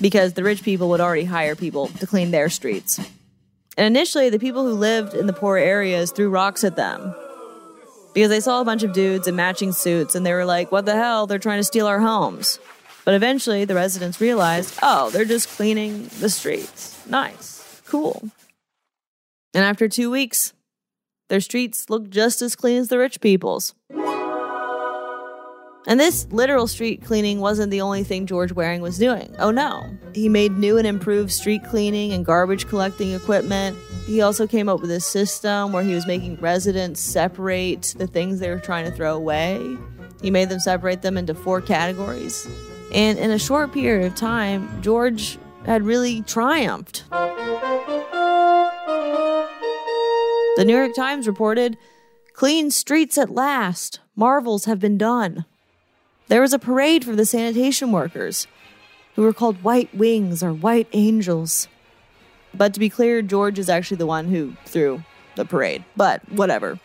because 0.00 0.34
the 0.34 0.44
rich 0.44 0.62
people 0.62 0.90
would 0.90 1.00
already 1.00 1.24
hire 1.24 1.54
people 1.54 1.88
to 1.88 2.06
clean 2.06 2.30
their 2.30 2.48
streets. 2.50 2.98
And 3.76 3.86
initially, 3.86 4.30
the 4.30 4.38
people 4.38 4.64
who 4.64 4.74
lived 4.74 5.14
in 5.14 5.26
the 5.26 5.32
poor 5.32 5.56
areas 5.56 6.12
threw 6.12 6.28
rocks 6.28 6.64
at 6.64 6.76
them 6.76 7.14
because 8.12 8.28
they 8.28 8.40
saw 8.40 8.60
a 8.60 8.64
bunch 8.64 8.82
of 8.82 8.92
dudes 8.92 9.26
in 9.26 9.34
matching 9.34 9.72
suits 9.72 10.14
and 10.14 10.24
they 10.24 10.32
were 10.32 10.44
like, 10.44 10.70
what 10.70 10.86
the 10.86 10.94
hell? 10.94 11.26
They're 11.26 11.38
trying 11.38 11.60
to 11.60 11.64
steal 11.64 11.86
our 11.86 12.00
homes. 12.00 12.58
But 13.04 13.14
eventually, 13.14 13.64
the 13.64 13.74
residents 13.74 14.20
realized, 14.20 14.78
oh, 14.82 15.10
they're 15.10 15.24
just 15.24 15.48
cleaning 15.48 16.08
the 16.20 16.30
streets. 16.30 17.04
Nice. 17.06 17.82
Cool. 17.86 18.30
And 19.52 19.64
after 19.64 19.88
two 19.88 20.10
weeks, 20.10 20.52
their 21.28 21.40
streets 21.40 21.90
looked 21.90 22.10
just 22.10 22.40
as 22.40 22.56
clean 22.56 22.78
as 22.78 22.88
the 22.88 22.98
rich 22.98 23.20
people's. 23.20 23.74
And 25.86 26.00
this 26.00 26.26
literal 26.30 26.66
street 26.66 27.04
cleaning 27.04 27.40
wasn't 27.40 27.70
the 27.70 27.82
only 27.82 28.04
thing 28.04 28.26
George 28.26 28.52
Waring 28.52 28.80
was 28.80 28.96
doing. 28.98 29.34
Oh 29.38 29.50
no. 29.50 29.84
He 30.14 30.30
made 30.30 30.52
new 30.52 30.78
and 30.78 30.86
improved 30.86 31.30
street 31.30 31.62
cleaning 31.64 32.12
and 32.12 32.24
garbage 32.24 32.68
collecting 32.68 33.12
equipment. 33.12 33.76
He 34.06 34.22
also 34.22 34.46
came 34.46 34.68
up 34.68 34.80
with 34.80 34.90
a 34.90 35.00
system 35.00 35.72
where 35.72 35.82
he 35.82 35.94
was 35.94 36.06
making 36.06 36.36
residents 36.36 37.00
separate 37.00 37.94
the 37.98 38.06
things 38.06 38.40
they 38.40 38.48
were 38.48 38.60
trying 38.60 38.86
to 38.86 38.92
throw 38.92 39.14
away. 39.14 39.76
He 40.22 40.30
made 40.30 40.48
them 40.48 40.60
separate 40.60 41.02
them 41.02 41.18
into 41.18 41.34
four 41.34 41.60
categories. 41.60 42.48
And 42.94 43.18
in 43.18 43.30
a 43.30 43.38
short 43.38 43.72
period 43.74 44.06
of 44.06 44.14
time, 44.14 44.80
George 44.80 45.38
had 45.66 45.82
really 45.82 46.22
triumphed. 46.22 47.04
The 50.56 50.64
New 50.64 50.76
York 50.76 50.94
Times 50.94 51.26
reported 51.26 51.76
Clean 52.32 52.70
streets 52.70 53.18
at 53.18 53.30
last. 53.30 54.00
Marvels 54.16 54.64
have 54.64 54.80
been 54.80 54.96
done. 54.96 55.44
There 56.28 56.40
was 56.40 56.52
a 56.52 56.58
parade 56.58 57.04
for 57.04 57.14
the 57.14 57.26
sanitation 57.26 57.92
workers, 57.92 58.46
who 59.14 59.22
were 59.22 59.32
called 59.32 59.62
White 59.62 59.94
Wings 59.94 60.42
or 60.42 60.52
White 60.52 60.88
Angels. 60.92 61.68
But 62.52 62.72
to 62.74 62.80
be 62.80 62.88
clear, 62.88 63.22
George 63.22 63.58
is 63.58 63.68
actually 63.68 63.98
the 63.98 64.06
one 64.06 64.26
who 64.26 64.56
threw 64.64 65.02
the 65.36 65.44
parade. 65.44 65.84
But 65.96 66.30
whatever. 66.30 66.78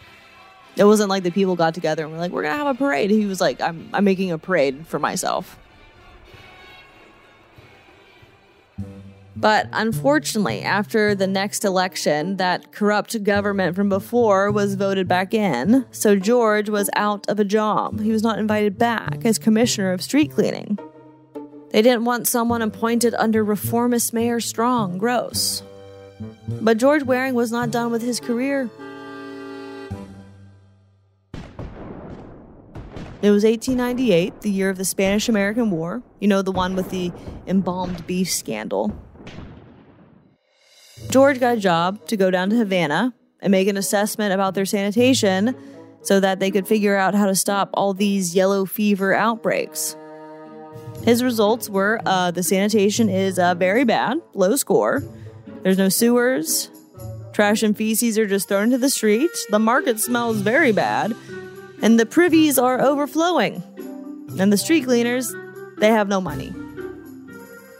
It 0.75 0.83
wasn't 0.83 1.09
like 1.09 1.23
the 1.23 1.31
people 1.31 1.55
got 1.55 1.73
together 1.73 2.03
and 2.03 2.11
were 2.11 2.19
like, 2.19 2.31
we're 2.31 2.43
going 2.43 2.53
to 2.53 2.63
have 2.63 2.75
a 2.75 2.77
parade. 2.77 3.09
He 3.09 3.25
was 3.25 3.41
like, 3.41 3.59
I'm, 3.61 3.89
I'm 3.93 4.03
making 4.03 4.31
a 4.31 4.37
parade 4.37 4.87
for 4.87 4.99
myself. 4.99 5.57
But 9.39 9.69
unfortunately, 9.71 10.63
after 10.63 11.15
the 11.15 11.27
next 11.27 11.63
election, 11.63 12.35
that 12.37 12.73
corrupt 12.73 13.23
government 13.23 13.73
from 13.73 13.87
before 13.87 14.51
was 14.51 14.75
voted 14.75 15.07
back 15.07 15.33
in, 15.33 15.85
so 15.91 16.17
George 16.17 16.67
was 16.67 16.89
out 16.93 17.25
of 17.29 17.39
a 17.39 17.45
job. 17.45 18.01
He 18.01 18.11
was 18.11 18.21
not 18.21 18.37
invited 18.37 18.77
back 18.77 19.25
as 19.25 19.39
commissioner 19.39 19.93
of 19.93 20.01
street 20.01 20.31
cleaning. 20.31 20.77
They 21.69 21.81
didn't 21.81 22.03
want 22.03 22.27
someone 22.27 22.61
appointed 22.61 23.13
under 23.13 23.41
reformist 23.41 24.13
Mayor 24.13 24.41
Strong, 24.41 24.97
gross. 24.97 25.63
But 26.49 26.77
George 26.77 27.03
Waring 27.03 27.33
was 27.33 27.49
not 27.49 27.71
done 27.71 27.91
with 27.91 28.01
his 28.01 28.19
career. 28.19 28.69
It 33.21 33.31
was 33.31 33.43
1898, 33.43 34.41
the 34.41 34.51
year 34.51 34.69
of 34.69 34.77
the 34.77 34.85
Spanish 34.85 35.29
American 35.29 35.71
War. 35.71 36.01
You 36.19 36.27
know, 36.27 36.41
the 36.41 36.51
one 36.51 36.75
with 36.75 36.89
the 36.89 37.13
embalmed 37.47 38.05
beef 38.05 38.29
scandal. 38.31 38.93
George 41.09 41.39
got 41.39 41.57
a 41.57 41.59
job 41.59 42.05
to 42.07 42.17
go 42.17 42.29
down 42.29 42.49
to 42.49 42.55
Havana 42.55 43.13
and 43.41 43.51
make 43.51 43.67
an 43.67 43.77
assessment 43.77 44.33
about 44.33 44.53
their 44.53 44.65
sanitation 44.65 45.55
so 46.01 46.19
that 46.19 46.39
they 46.39 46.51
could 46.51 46.67
figure 46.67 46.95
out 46.95 47.15
how 47.15 47.25
to 47.25 47.35
stop 47.35 47.69
all 47.73 47.93
these 47.93 48.35
yellow 48.35 48.65
fever 48.65 49.13
outbreaks. 49.13 49.95
His 51.03 51.23
results 51.23 51.69
were 51.69 52.01
uh, 52.05 52.31
the 52.31 52.43
sanitation 52.43 53.09
is 53.09 53.39
uh, 53.39 53.55
very 53.55 53.85
bad, 53.85 54.21
low 54.33 54.55
score. 54.55 55.03
There's 55.63 55.77
no 55.77 55.89
sewers. 55.89 56.69
Trash 57.33 57.63
and 57.63 57.75
feces 57.75 58.17
are 58.17 58.27
just 58.27 58.47
thrown 58.47 58.65
into 58.65 58.77
the 58.77 58.89
street. 58.89 59.31
The 59.49 59.59
market 59.59 59.99
smells 59.99 60.41
very 60.41 60.71
bad. 60.71 61.15
And 61.81 61.99
the 61.99 62.05
privies 62.05 62.59
are 62.59 62.81
overflowing. 62.81 63.63
And 64.39 64.51
the 64.51 64.57
street 64.57 64.83
cleaners, 64.83 65.33
they 65.77 65.87
have 65.87 66.09
no 66.09 66.19
money. 66.19 66.53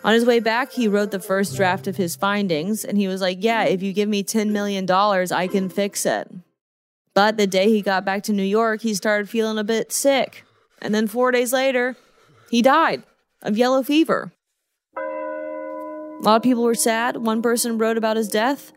On 0.04 0.14
his 0.14 0.26
way 0.26 0.40
back, 0.40 0.72
he 0.72 0.88
wrote 0.88 1.12
the 1.12 1.20
first 1.20 1.56
draft 1.56 1.88
of 1.88 1.98
his 1.98 2.16
findings, 2.16 2.86
and 2.86 2.98
he 2.98 3.08
was 3.08 3.22
like, 3.22 3.38
Yeah, 3.42 3.64
if 3.64 3.84
you 3.84 3.92
give 3.92 4.08
me 4.08 4.24
$10 4.24 4.50
million, 4.50 4.90
I 4.90 5.48
can 5.48 5.70
fix 5.70 6.06
it. 6.06 6.32
But 7.14 7.38
the 7.38 7.48
day 7.48 7.70
he 7.70 7.82
got 7.82 8.06
back 8.06 8.24
to 8.24 8.34
New 8.34 8.44
York, 8.44 8.82
he 8.82 8.94
started 8.94 9.30
feeling 9.30 9.58
a 9.58 9.64
bit 9.64 9.92
sick. 9.92 10.46
And 10.82 10.96
then 10.96 11.08
four 11.08 11.32
days 11.32 11.52
later, 11.52 11.98
he 12.50 12.62
died 12.62 13.04
of 13.42 13.58
yellow 13.58 13.84
fever. 13.84 14.32
A 14.96 16.22
lot 16.22 16.38
of 16.38 16.44
people 16.44 16.64
were 16.64 16.76
sad. 16.76 17.18
One 17.18 17.42
person 17.42 17.78
wrote 17.78 17.98
about 17.98 18.18
his 18.18 18.30
death. 18.30 18.72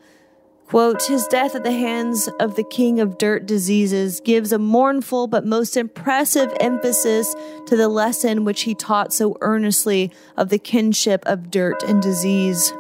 Quote, 0.73 1.03
his 1.03 1.27
death 1.27 1.55
at 1.55 1.65
the 1.65 1.71
hands 1.71 2.31
of 2.41 2.57
the 2.57 2.65
king 2.65 2.99
of 2.99 3.19
dirt 3.19 3.45
diseases 3.45 4.21
gives 4.21 4.53
a 4.53 4.59
mournful 4.59 5.27
but 5.27 5.45
most 5.45 5.77
impressive 5.77 6.51
emphasis 6.61 7.37
to 7.67 7.77
the 7.77 7.89
lesson 7.89 8.47
which 8.47 8.63
he 8.63 8.75
taught 8.75 9.13
so 9.13 9.37
earnestly 9.43 10.11
of 10.39 10.49
the 10.49 10.59
kinship 10.59 11.23
of 11.27 11.51
dirt 11.51 11.83
and 11.83 12.01
disease. 12.01 12.73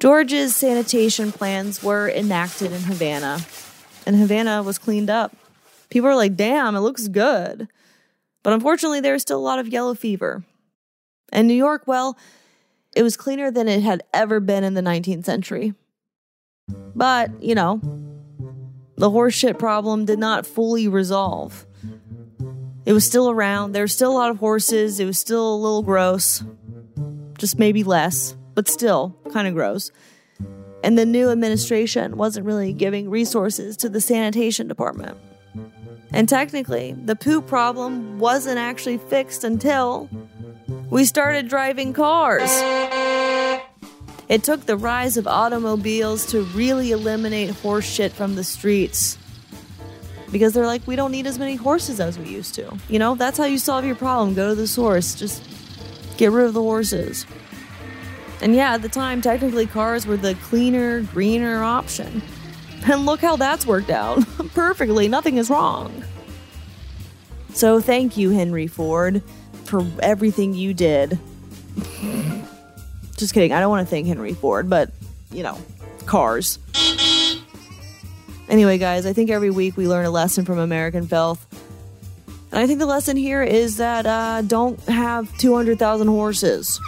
George's 0.00 0.56
sanitation 0.56 1.30
plans 1.30 1.84
were 1.84 2.10
enacted 2.10 2.72
in 2.72 2.80
Havana, 2.82 3.38
and 4.04 4.16
Havana 4.16 4.64
was 4.64 4.76
cleaned 4.76 5.10
up. 5.10 5.36
People 5.88 6.08
were 6.08 6.16
like, 6.16 6.34
damn, 6.34 6.74
it 6.74 6.80
looks 6.80 7.06
good. 7.06 7.68
But 8.42 8.54
unfortunately, 8.54 8.98
there 8.98 9.14
is 9.14 9.22
still 9.22 9.38
a 9.38 9.40
lot 9.40 9.60
of 9.60 9.68
yellow 9.68 9.94
fever. 9.94 10.42
And 11.30 11.46
New 11.46 11.54
York, 11.54 11.84
well, 11.86 12.18
it 12.96 13.04
was 13.04 13.16
cleaner 13.16 13.52
than 13.52 13.68
it 13.68 13.84
had 13.84 14.02
ever 14.12 14.40
been 14.40 14.64
in 14.64 14.74
the 14.74 14.82
19th 14.82 15.24
century. 15.24 15.74
But, 16.94 17.42
you 17.42 17.54
know, 17.54 17.80
the 18.96 19.10
horseshit 19.10 19.58
problem 19.58 20.04
did 20.04 20.18
not 20.18 20.46
fully 20.46 20.88
resolve. 20.88 21.66
It 22.84 22.92
was 22.92 23.06
still 23.06 23.30
around. 23.30 23.72
There 23.72 23.82
were 23.82 23.88
still 23.88 24.12
a 24.12 24.18
lot 24.18 24.30
of 24.30 24.38
horses. 24.38 24.98
It 24.98 25.04
was 25.04 25.18
still 25.18 25.54
a 25.54 25.56
little 25.56 25.82
gross. 25.82 26.42
Just 27.38 27.58
maybe 27.58 27.84
less, 27.84 28.34
but 28.54 28.66
still 28.66 29.16
kind 29.32 29.46
of 29.46 29.54
gross. 29.54 29.92
And 30.82 30.98
the 30.98 31.06
new 31.06 31.30
administration 31.30 32.16
wasn't 32.16 32.46
really 32.46 32.72
giving 32.72 33.10
resources 33.10 33.76
to 33.78 33.88
the 33.88 34.00
sanitation 34.00 34.68
department. 34.68 35.18
And 36.12 36.28
technically, 36.28 36.92
the 36.92 37.14
poop 37.14 37.46
problem 37.46 38.18
wasn't 38.18 38.58
actually 38.58 38.98
fixed 38.98 39.44
until 39.44 40.08
we 40.90 41.04
started 41.04 41.48
driving 41.48 41.92
cars. 41.92 42.50
It 44.28 44.44
took 44.44 44.66
the 44.66 44.76
rise 44.76 45.16
of 45.16 45.26
automobiles 45.26 46.26
to 46.26 46.42
really 46.42 46.92
eliminate 46.92 47.50
horse 47.50 47.86
shit 47.86 48.12
from 48.12 48.34
the 48.34 48.44
streets 48.44 49.16
because 50.30 50.52
they're 50.52 50.66
like, 50.66 50.86
we 50.86 50.96
don't 50.96 51.12
need 51.12 51.26
as 51.26 51.38
many 51.38 51.56
horses 51.56 52.00
as 52.00 52.18
we 52.18 52.28
used 52.28 52.54
to. 52.56 52.76
You 52.88 52.98
know, 52.98 53.14
that's 53.14 53.38
how 53.38 53.44
you 53.44 53.58
solve 53.58 53.84
your 53.84 53.94
problem. 53.94 54.34
Go 54.34 54.50
to 54.50 54.54
the 54.54 54.66
source, 54.66 55.14
just 55.14 55.42
get 56.18 56.30
rid 56.30 56.46
of 56.46 56.54
the 56.54 56.62
horses. 56.62 57.24
And 58.40 58.54
yeah, 58.54 58.74
at 58.74 58.82
the 58.82 58.88
time, 58.88 59.20
technically, 59.20 59.66
cars 59.66 60.06
were 60.06 60.16
the 60.16 60.34
cleaner, 60.34 61.02
greener 61.02 61.62
option. 61.62 62.22
And 62.84 63.04
look 63.04 63.20
how 63.20 63.34
that's 63.34 63.66
worked 63.66 63.90
out. 63.90 64.24
Perfectly, 64.54 65.08
nothing 65.08 65.36
is 65.36 65.50
wrong. 65.50 66.04
So 67.52 67.80
thank 67.80 68.16
you, 68.16 68.30
Henry 68.30 68.68
Ford, 68.68 69.20
for 69.64 69.84
everything 70.00 70.54
you 70.54 70.72
did. 70.72 71.18
Just 73.18 73.34
kidding. 73.34 73.52
I 73.52 73.60
don't 73.60 73.68
want 73.70 73.86
to 73.86 73.90
thank 73.90 74.06
Henry 74.06 74.32
Ford, 74.32 74.70
but, 74.70 74.90
you 75.32 75.42
know, 75.42 75.60
cars. 76.06 76.58
Anyway, 78.48 78.78
guys, 78.78 79.04
I 79.04 79.12
think 79.12 79.28
every 79.28 79.50
week 79.50 79.76
we 79.76 79.86
learn 79.88 80.06
a 80.06 80.10
lesson 80.10 80.44
from 80.44 80.58
American 80.58 81.06
Filth. 81.06 81.44
And 82.50 82.60
I 82.60 82.66
think 82.66 82.78
the 82.78 82.86
lesson 82.86 83.16
here 83.16 83.42
is 83.42 83.76
that 83.76 84.06
uh, 84.06 84.42
don't 84.42 84.80
have 84.84 85.36
200,000 85.38 86.06
horses. 86.08 86.80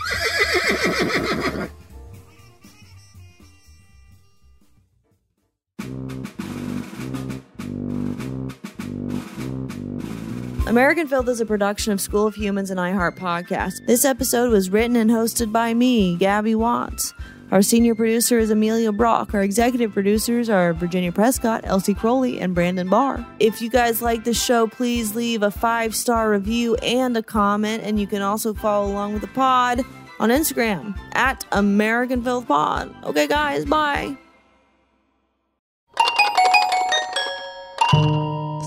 American 10.70 11.08
Filth 11.08 11.26
is 11.26 11.40
a 11.40 11.46
production 11.46 11.92
of 11.92 12.00
School 12.00 12.28
of 12.28 12.36
Humans 12.36 12.70
and 12.70 12.78
iHeart 12.78 13.18
Podcast. 13.18 13.84
This 13.86 14.04
episode 14.04 14.52
was 14.52 14.70
written 14.70 14.94
and 14.94 15.10
hosted 15.10 15.50
by 15.50 15.74
me, 15.74 16.14
Gabby 16.14 16.54
Watts. 16.54 17.12
Our 17.50 17.60
senior 17.60 17.96
producer 17.96 18.38
is 18.38 18.50
Amelia 18.50 18.92
Brock. 18.92 19.34
Our 19.34 19.42
executive 19.42 19.92
producers 19.92 20.48
are 20.48 20.72
Virginia 20.72 21.10
Prescott, 21.10 21.62
Elsie 21.64 21.92
Crowley, 21.92 22.38
and 22.38 22.54
Brandon 22.54 22.88
Barr. 22.88 23.26
If 23.40 23.60
you 23.60 23.68
guys 23.68 24.00
like 24.00 24.22
the 24.22 24.32
show, 24.32 24.68
please 24.68 25.16
leave 25.16 25.42
a 25.42 25.50
five 25.50 25.96
star 25.96 26.30
review 26.30 26.76
and 26.76 27.16
a 27.16 27.22
comment. 27.24 27.82
And 27.82 27.98
you 27.98 28.06
can 28.06 28.22
also 28.22 28.54
follow 28.54 28.92
along 28.92 29.14
with 29.14 29.22
the 29.22 29.28
pod 29.28 29.84
on 30.20 30.28
Instagram 30.28 30.96
at 31.14 31.44
American 31.50 32.22
Filth 32.22 32.46
Pod. 32.46 32.94
Okay, 33.06 33.26
guys, 33.26 33.64
bye. 33.64 34.16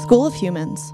School 0.04 0.26
of 0.26 0.34
Humans. 0.34 0.94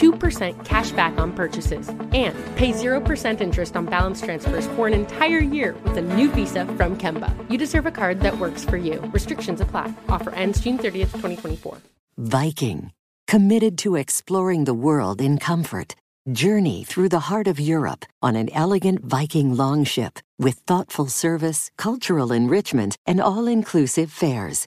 2% 0.00 0.64
cash 0.64 0.90
back 0.92 1.18
on 1.18 1.32
purchases 1.32 1.88
and 1.88 2.34
pay 2.56 2.72
0% 2.72 3.40
interest 3.40 3.76
on 3.76 3.84
balance 3.84 4.22
transfers 4.22 4.66
for 4.68 4.86
an 4.86 4.94
entire 4.94 5.40
year 5.40 5.74
with 5.84 5.98
a 5.98 6.00
new 6.00 6.30
visa 6.30 6.64
from 6.78 6.96
Kemba. 6.96 7.30
You 7.50 7.58
deserve 7.58 7.84
a 7.84 7.90
card 7.90 8.20
that 8.20 8.38
works 8.38 8.64
for 8.64 8.78
you. 8.78 9.00
Restrictions 9.12 9.60
apply. 9.60 9.92
Offer 10.08 10.30
ends 10.34 10.60
June 10.60 10.78
30th, 10.78 11.12
2024. 11.12 11.78
Viking, 12.16 12.92
committed 13.26 13.76
to 13.78 13.96
exploring 13.96 14.64
the 14.64 14.74
world 14.74 15.20
in 15.20 15.38
comfort. 15.38 15.94
Journey 16.32 16.84
through 16.84 17.08
the 17.08 17.26
heart 17.30 17.46
of 17.46 17.58
Europe 17.58 18.04
on 18.22 18.36
an 18.36 18.50
elegant 18.52 19.04
Viking 19.04 19.56
longship 19.56 20.18
with 20.38 20.54
thoughtful 20.66 21.08
service, 21.08 21.70
cultural 21.76 22.30
enrichment, 22.30 22.96
and 23.06 23.20
all 23.20 23.46
inclusive 23.46 24.10
fares. 24.12 24.66